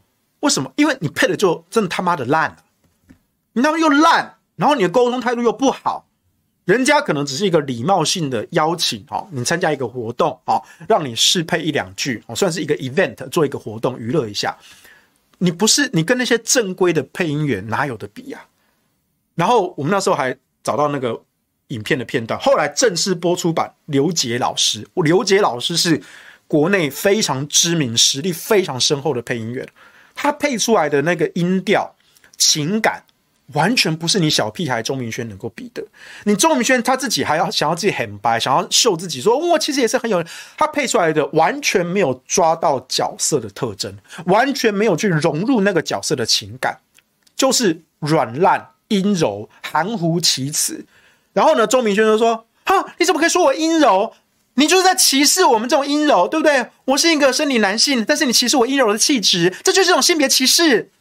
[0.42, 0.72] 为什么？
[0.76, 2.58] 因为你配的就真的他妈的烂了，
[3.54, 6.06] 你那又烂，然后你的沟通态度又不好，
[6.66, 14.56] 人家可能只是一个礼貌性的邀请哦，你参加一个活动哦，让你适配一两句哦，算是一个 event，做一个活动娱乐一下，
[15.40, 18.46] 你不是你跟那些正规的配音员哪有的比呀？
[19.36, 21.22] 然后我们那时候还找到那个
[21.68, 22.40] 影片的片段。
[22.40, 26.02] 后来正式播出版，刘杰老师，刘杰老师是
[26.48, 29.68] 国内非常知名、实力非常深厚的配音员，
[30.14, 31.96] 他配出来的那个音调、
[32.38, 33.04] 情感。
[33.54, 35.84] 完全不是你小屁孩钟明轩能够比的。
[36.24, 40.24] 你钟明轩他自己还要想要自己很白，想要秀自己说，说、哦、我其实也是很有。
[40.56, 43.94] 他配出来的完全没有抓到角色的特征，
[44.28, 46.80] 完全没有去融入那个角色的情感，
[47.36, 50.86] 就是软烂、阴柔、含糊其辞。
[51.34, 54.14] 然后呢，周明轩就说：“哈，你怎么可以说我阴柔？
[54.56, 56.70] 你就是在歧视我们这种阴柔，对不对？
[56.84, 60.92] 我是一个生理男性，但是你歧视我阴柔的气质，这就是一种性别歧视。”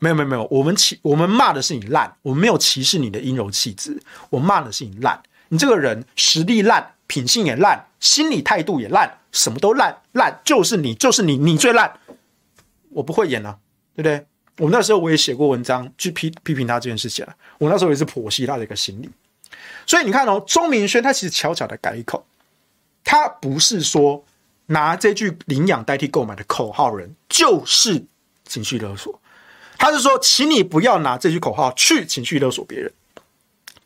[0.00, 12.00] 没有没有没有，我们歧我们骂的是你烂，我们没有歧视你的阴柔气质，我骂的是你烂，你这个人实力烂，品性也烂，心理态度也烂，什么都烂烂，就是你就是你你最烂，
[12.90, 13.58] 我不会演啊，
[13.94, 14.26] 对不对？
[14.58, 19.08] 我那时候我也写过文章去批批评他这件事情了，我那时候也是剖析他的一个心理，
[19.86, 22.24] 所以你看哦，钟明轩他其实悄悄的改口，
[23.02, 24.24] 他不是说
[24.66, 28.04] 拿这句领养代替购买的口号人，就是
[28.44, 29.18] 情绪勒索。
[29.78, 32.92] 他是说，请你不要拿这句口号去情绪勒索别人，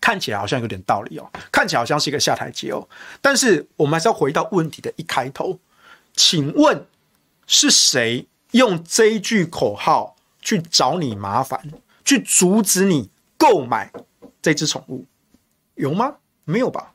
[0.00, 2.86] 看起来好像有点道理哦，看起来好像是一个下台阶哦。
[3.22, 5.58] 但是我们还是要回到问题的一开头，
[6.14, 6.84] 请问
[7.46, 10.15] 是谁用这一句口号
[10.46, 11.60] 去找你麻烦，
[12.04, 13.90] 去阻止你购买
[14.40, 15.04] 这只宠物？
[15.74, 16.14] 有吗？
[16.44, 16.92] 没有吧？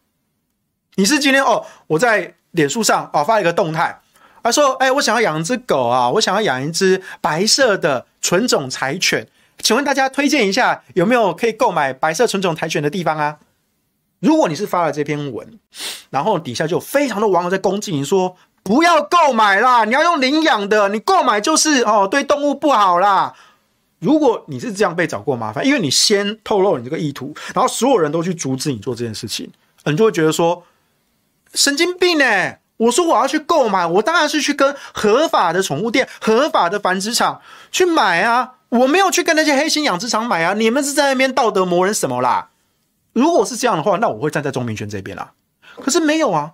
[0.95, 3.99] 你是今天哦，我在脸书上哦发了一个动态。
[4.41, 9.27] 他说：“哎，我想要养一只狗啊，我想要养一只白色的纯种柴犬，
[9.59, 13.39] 请问大家推荐一下有没有可以购买白色纯种柴犬的地方啊？
[14.19, 15.59] 如果你是发了这篇文，
[16.09, 23.33] 然后底下就有非常多网友在攻击你说不要购买啦，你要用领养的，你购买就是哦对动物不好啦。
[23.99, 29.51] 如果你是这样被找过麻烦，因为你先透露你这个意图，然后所有人都去阻止你做这件事情，
[29.85, 30.63] 你就会觉得说
[31.53, 32.25] 神经病呢、”
[32.77, 37.39] 我说我要去购买，我当然是去跟合法的宠物店、合法的繁殖场
[37.71, 38.53] 去买啊！
[38.69, 40.53] 我没有去跟那些黑心养殖场买啊！
[40.55, 42.49] 你们是在那边道德磨人什么啦？
[43.13, 45.33] 如果是这样的话，那我会站在钟明轩这边啦。
[45.79, 46.53] 可是没有啊，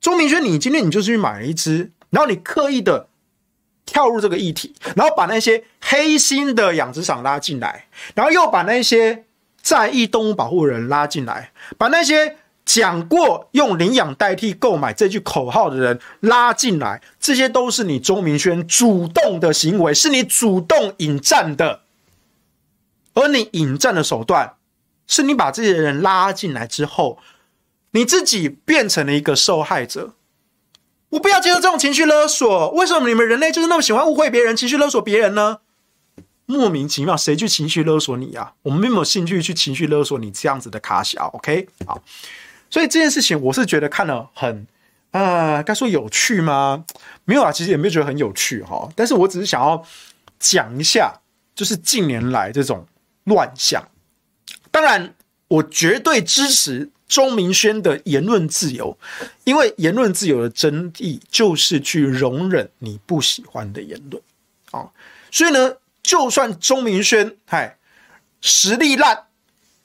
[0.00, 3.08] 钟明轩，你今天你就是去买了一只，然后你刻意的
[3.84, 9.24] 跳入这个议题，然后把那些黑心的养殖场拉进来，然后又把那些
[9.62, 12.36] 在意动物保护人拉进来，把那些。
[12.62, 21.80] 讲过用领养代替购买这句口号的人拉进来，这些都是你钟明轩主动的行为，是你主动引战的。
[23.14, 24.54] 而你引战的手段，
[25.08, 27.18] 是你把这些人拉进来之后，
[27.92, 30.14] 你自己变成了一个受害者。
[31.10, 32.70] 我不要接受这种情绪勒索。
[32.70, 35.58] 为什么你们人类就是那么喜欢误会别人、情绪勒索别人呢？
[36.46, 38.54] 莫名其妙，谁去情绪勒索你啊？
[38.62, 41.28] 我们没有兴趣去情绪勒索你这样子的卡小。
[41.34, 42.02] OK，好。
[42.68, 44.66] 所以这件事情，我是觉得看了很，
[45.10, 46.84] 呃，该说有趣吗？
[47.24, 48.88] 没有啊，其实也没有觉得很有趣哈。
[48.94, 49.84] 但是我只是想要
[50.38, 51.12] 讲一下，
[51.56, 52.86] 就是近年来这种
[53.24, 53.88] 乱象。
[54.70, 55.14] 当然，
[55.48, 58.96] 我绝对支持钟明轩的言论自由，
[59.42, 64.22] 因为言论自由的真谛就是去容忍你不喜欢的言论
[64.70, 64.88] 啊。
[65.32, 67.76] 所以呢，就算钟明轩嗨
[68.40, 69.24] 实力烂、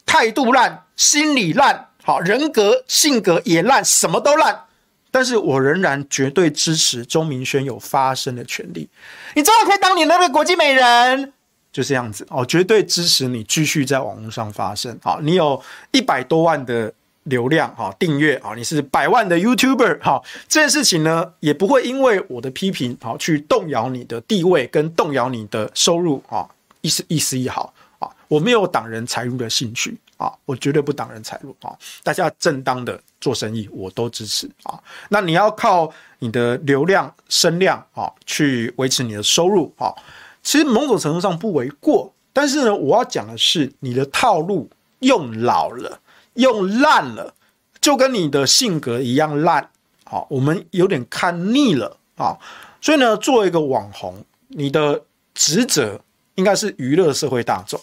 [0.05, 1.89] 态度烂、心理烂。
[2.03, 4.65] 好，人格性格也烂，什么都烂，
[5.09, 8.87] 但是我仍然绝对支持钟明轩有发声的权利。
[9.33, 11.33] 你照样可以当你那个国际美人，
[11.73, 14.95] 就这样子哦，绝对支持你继续在网络上发声。
[15.01, 15.59] 好，你有
[15.91, 16.93] 一百多万的
[17.25, 26.47] 流量，好订阅，啊，你是百万的 YouTuber，好，这件事情呢也不会因为我的批评，好去动摇你的地位跟动摇你的收入，啊，
[26.81, 29.95] 意思意思一好，啊，我没有挡人财路的兴趣。
[30.17, 31.75] 啊，我绝对不挡人财路啊！
[32.01, 34.79] 大家正当的做生意，我都支持啊。
[35.09, 39.93] 那你要靠你的流量、声量啊，去维持你的收入啊，
[40.41, 42.09] 其实某种程度上不为过。
[42.31, 44.69] 但是呢，我要讲的是，你的套路
[44.99, 45.99] 用老了、
[46.35, 47.33] 用烂了，
[47.81, 49.69] 就跟你的性格一样烂。
[50.05, 52.37] 好，我们有点看腻了啊。
[52.79, 55.99] 所以呢，作为一个网红，你的职责
[56.35, 57.81] 应该是娱乐社会大众。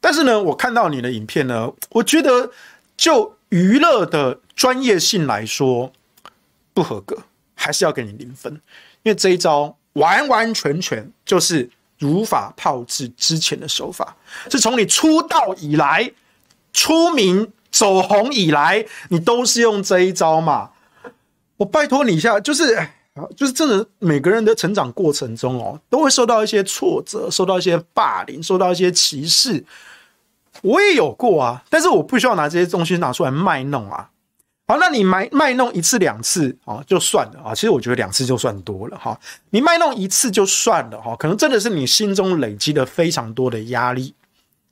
[0.00, 2.50] 但是呢，我看到你的影片呢，我觉得
[2.96, 5.92] 就娱乐的专业性来说
[6.72, 7.16] 不合格，
[7.56, 8.52] 还是要给你零分，
[9.02, 11.68] 因为这一招完完全全就是
[11.98, 14.16] 如法炮制之前的手法，
[14.48, 16.12] 是从你出道以来、
[16.72, 20.70] 出名走红以来，你都是用这一招嘛？
[21.56, 22.78] 我拜托你一下，就是
[23.36, 29.64] 就是真的，每个人的成长过程中哦，都会受到一些挫折，受到一些霸凌，受到一些歧视。
[30.62, 34.10] 我也有过啊，但是我不需要拿这些东西拿出来卖弄啊。
[34.66, 37.54] 好，那你卖卖弄一次两次啊，就算了啊。
[37.54, 39.18] 其实我觉得两次就算多了哈。
[39.50, 44.14] 你卖弄一次就算了哈，可能真的是你心中累积了非常多的压力，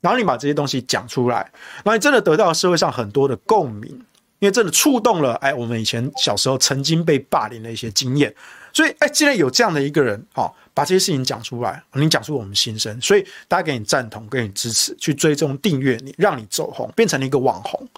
[0.07, 1.39] 然后你把这些东西讲出来，
[1.83, 3.91] 然后你真的得到社会上很多的共鸣，
[4.39, 8.33] 因为真的触动了哎，我们以前小时候曾经被霸凌的一些经验，
[8.73, 17.89] 所以哎，既然有这样的一个人哦，把这些事情讲出来，你讲出我们心声，所以大家给你赞同，给你支持，去追踪订阅你，让你走红，变成了一个网红，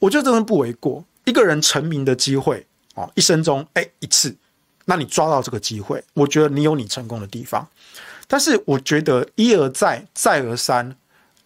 [0.00, 1.04] 我觉得真的不为过。
[1.26, 2.66] 一个人成名的机会
[2.96, 4.34] 哦，一生中哎一次，
[4.86, 7.64] 那你抓到这个机会，我觉得你有你成功的地方。
[8.28, 10.96] 但是我觉得一而再，再而三，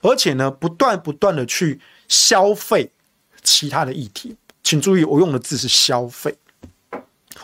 [0.00, 2.90] 而且呢，不断不断的去消费
[3.42, 6.36] 其他的议题，请注意，我用的字是消费。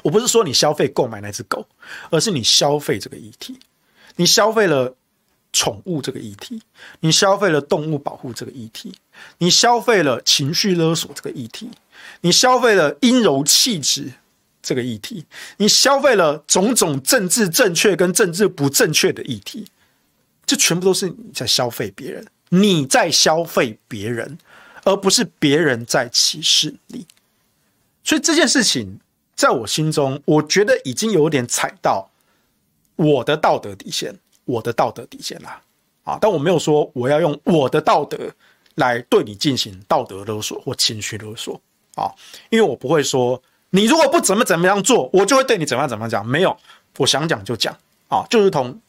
[0.03, 1.67] 我不是说你消费购买那只狗，
[2.11, 3.59] 而是你消费这个议题，
[4.17, 4.95] 你消费了。
[5.53, 6.61] 宠物这个议题，
[7.01, 8.93] 你消费了动物保护这个议题，
[9.39, 11.71] 你消费了情绪勒索这个议题，
[12.21, 14.13] 你消费了阴柔气质
[14.61, 15.25] 这个议题，
[15.57, 19.67] 你消费了种种政治正确跟政治不正确的议题，
[20.45, 24.39] 这全部都是你在消费别人，你在消费别人，
[24.85, 27.07] 而不是别人在歧视你。
[28.05, 29.01] 所以这件事情
[29.35, 32.11] 在我心中，我觉得已经有点踩到
[32.97, 34.19] 我的道德底线。
[34.49, 35.61] 我的道德底线啦，
[36.05, 38.33] 啊，但我没有说我要用我的道德
[38.77, 41.61] 来对你进行道德勒索或情绪勒索
[41.97, 42.15] 啊，
[42.49, 46.25] 因为我不会说你如果不怎么怎么样做，我就会对你怎么样怎么样讲。
[46.25, 46.57] 没有，
[46.99, 47.77] 我想讲就讲
[48.07, 48.81] 啊，就如同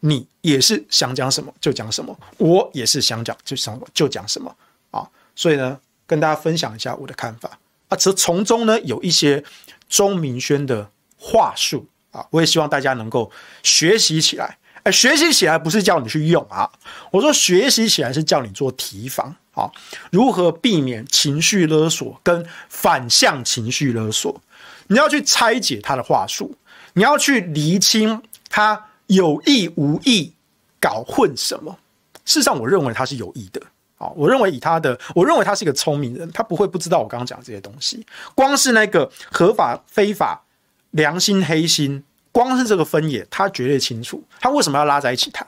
[0.00, 4.54] 你也是想讲什么就讲什么，我也是想讲就想就讲什么
[4.90, 9.44] 啊，所以呢，跟大家分享一下我的看法啊，这从中呢有一些
[9.88, 13.30] 钟明轩的话术啊，我也希望大家能够
[13.62, 14.56] 学习起来。
[14.82, 16.70] 哎，学习起来不是叫你去用啊！
[17.10, 19.70] 我说学习起来是叫你做提防啊，
[20.10, 24.40] 如何避免情绪勒索跟反向情绪勒索？
[24.86, 26.56] 你要去拆解他的话术，
[26.94, 30.32] 你要去厘清他有意无意
[30.80, 31.76] 搞混什么。
[32.24, 33.60] 事实上，我认为他是有意的
[33.98, 34.08] 啊！
[34.14, 38.06] 我认为以他的，我认为他是一个聪明人，他不会不知道我刚刚讲的这些东西。
[38.34, 40.44] 光是那个合法、非法、
[40.92, 42.02] 良心、黑心。
[42.32, 44.22] 光是这个分野，他绝对清楚。
[44.38, 45.44] 他为什么要拉在一起谈？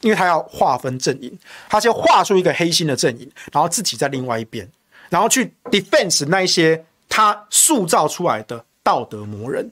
[0.00, 1.38] 因为他要划分阵营，
[1.68, 4.66] 他先画出一个黑心的阵营，然后自己在另外一边，
[5.10, 9.70] 然后去 defense 那些他塑造出来的道德魔人。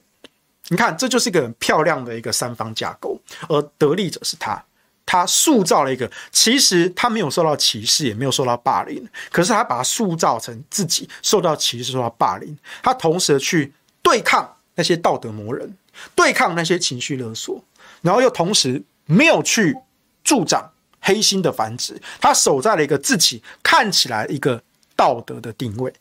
[0.69, 4.63] 你看，这就是一个很漂亮的一个三方架构，而得利者是他。
[5.05, 12.57] 他塑造了一个，其实他没有受到歧视，也没有受到霸凌，可是他把他塑造成自己受到歧视、受到霸凌。
[12.81, 15.77] 他同时去对抗那些道德魔人。
[16.15, 17.63] 对抗那些情绪勒索，
[18.01, 19.77] 然后又同时没有去
[20.23, 24.59] 助长黑心的繁殖，他守在了一个自己看起来一个
[24.95, 25.93] 道德的定位。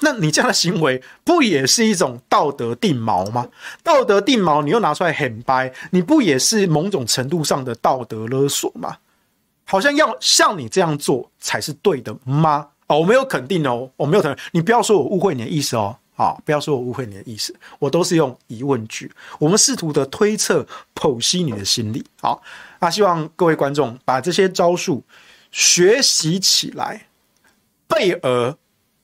[0.00, 3.48] 那你这样的行为不也是一种道德定锚吗？
[3.82, 8.98] 道德定锚，你又拿出来很掰，你不也是某种程度上的道德勒索吗？
[9.64, 12.68] 好像要像你这样做才是对的吗？
[12.86, 15.96] 哦，我没有肯定哦，我没有肯定，你不要说我误会你的意思哦。
[16.16, 22.04] 啊，不要说我误会你的意思，我都是用疑问句，我们试图的推测、剖析你的心理。
[22.20, 22.42] 好，
[22.80, 25.00] 那希望各位观众把这些招数
[25.52, 27.06] 学习起来，
[27.86, 28.56] 备而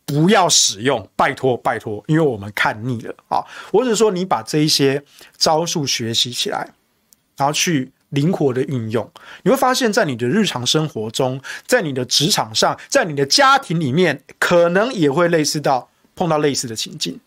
[0.05, 3.45] 不要使用，拜托拜托，因为我们看腻了啊。
[3.73, 5.03] 我只是说，你把这一些
[5.37, 6.73] 招数学习起来，
[7.37, 9.11] 然后去灵活的运用，
[9.43, 15.89] 你会发现在你的日常生活中，在你的职场上，在你的家庭里面，可能也会类似到。
[16.17, 17.19] 碰到类似的情境，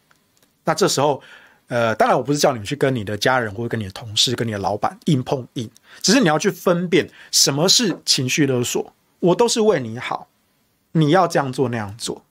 [0.63, 1.21] 那这时候，
[1.67, 5.69] 呃，当然我不是叫你们去跟你的家人或者跟你的同事、跟你的老板硬碰硬，
[6.01, 8.93] 只是你要去分辨什么是情绪勒索。
[9.19, 10.29] 我都是为你好，
[10.93, 12.23] 你要这样做那样做，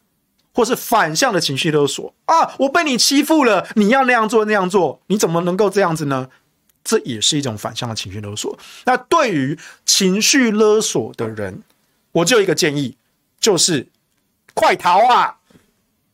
[0.57, 2.55] 或是反向的情绪勒索啊！
[2.61, 6.31] 我被你欺负了，你要那样做那样做，你怎么能够这样子呢？
[6.83, 8.59] 这也是一种反向的情绪勒索。
[8.87, 11.63] 那对于情绪勒索的人，
[12.11, 12.97] 我就有一个建议，
[13.39, 13.89] 就是
[14.55, 15.37] 快逃啊！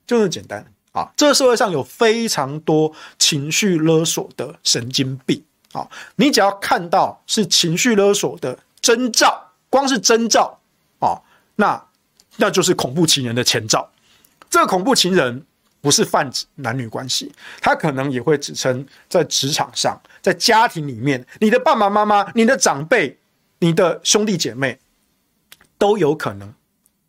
[0.09, 1.13] 就这么简单啊！
[1.17, 5.87] 这个社会上有非常多情绪勒索的神经病啊！
[6.17, 10.59] 你只要看到是情绪勒索的征兆，光是征兆
[10.99, 11.23] 啊，
[11.55, 11.87] 那
[12.39, 13.89] 那就是恐怖情人的前兆。
[14.53, 15.47] 这个恐怖情人
[15.81, 23.19] 不是泛指男女关系，他可能也会指称在职场上、在家庭里面，你的爸爸妈妈、你的长辈、
[23.61, 24.79] 你的兄弟姐妹
[25.79, 26.53] 都有可能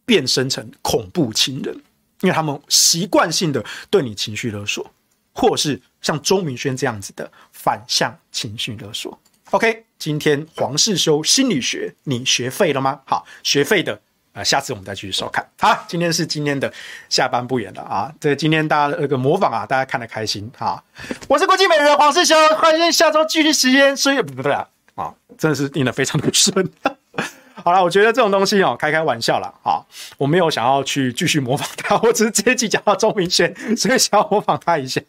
[0.05, 1.81] 变身成恐怖情人。
[2.21, 4.89] 因为他们习惯性的对你情绪勒索，
[5.33, 9.19] 或是像周明轩这样子的反向情绪勒索。
[9.51, 13.01] OK，今天黄世修心理学你学废了吗？
[13.05, 14.01] 好，学废的
[14.33, 15.47] 呃，下次我们再继续收看。
[15.59, 16.71] 好，今天是今天的
[17.07, 20.81] 下班不演了啊，这今天大家那个模仿啊，大家看得开心啊。
[21.27, 26.67] 我是国际美人黄世修，欢迎下周继续时间，所以不对啊，啊，真的是念得非常的顺。
[27.53, 29.79] 好了，我觉得这种东西哦，开开玩笑了啊，
[30.17, 34.99] 我没有想要去继续模仿他， 我只是这一集讲到钟明轩，所以想要模仿他一下，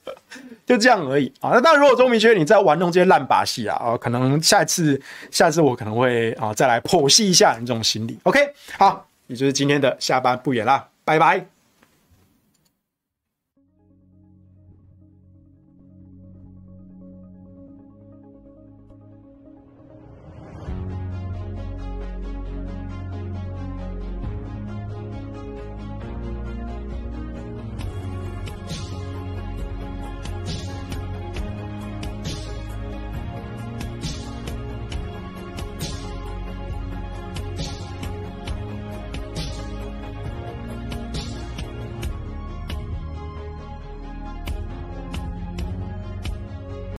[0.67, 1.51] 就这样而已啊。
[1.55, 5.01] 那当然，如果钟明轩你在玩弄这些烂把戏啊，哦，可能下一次，
[5.31, 8.17] 下一次我可能会啊再来剖析一下你这种心理。
[8.23, 8.39] OK，
[8.79, 11.54] 好，也就是今天的下班不远啦，拜拜。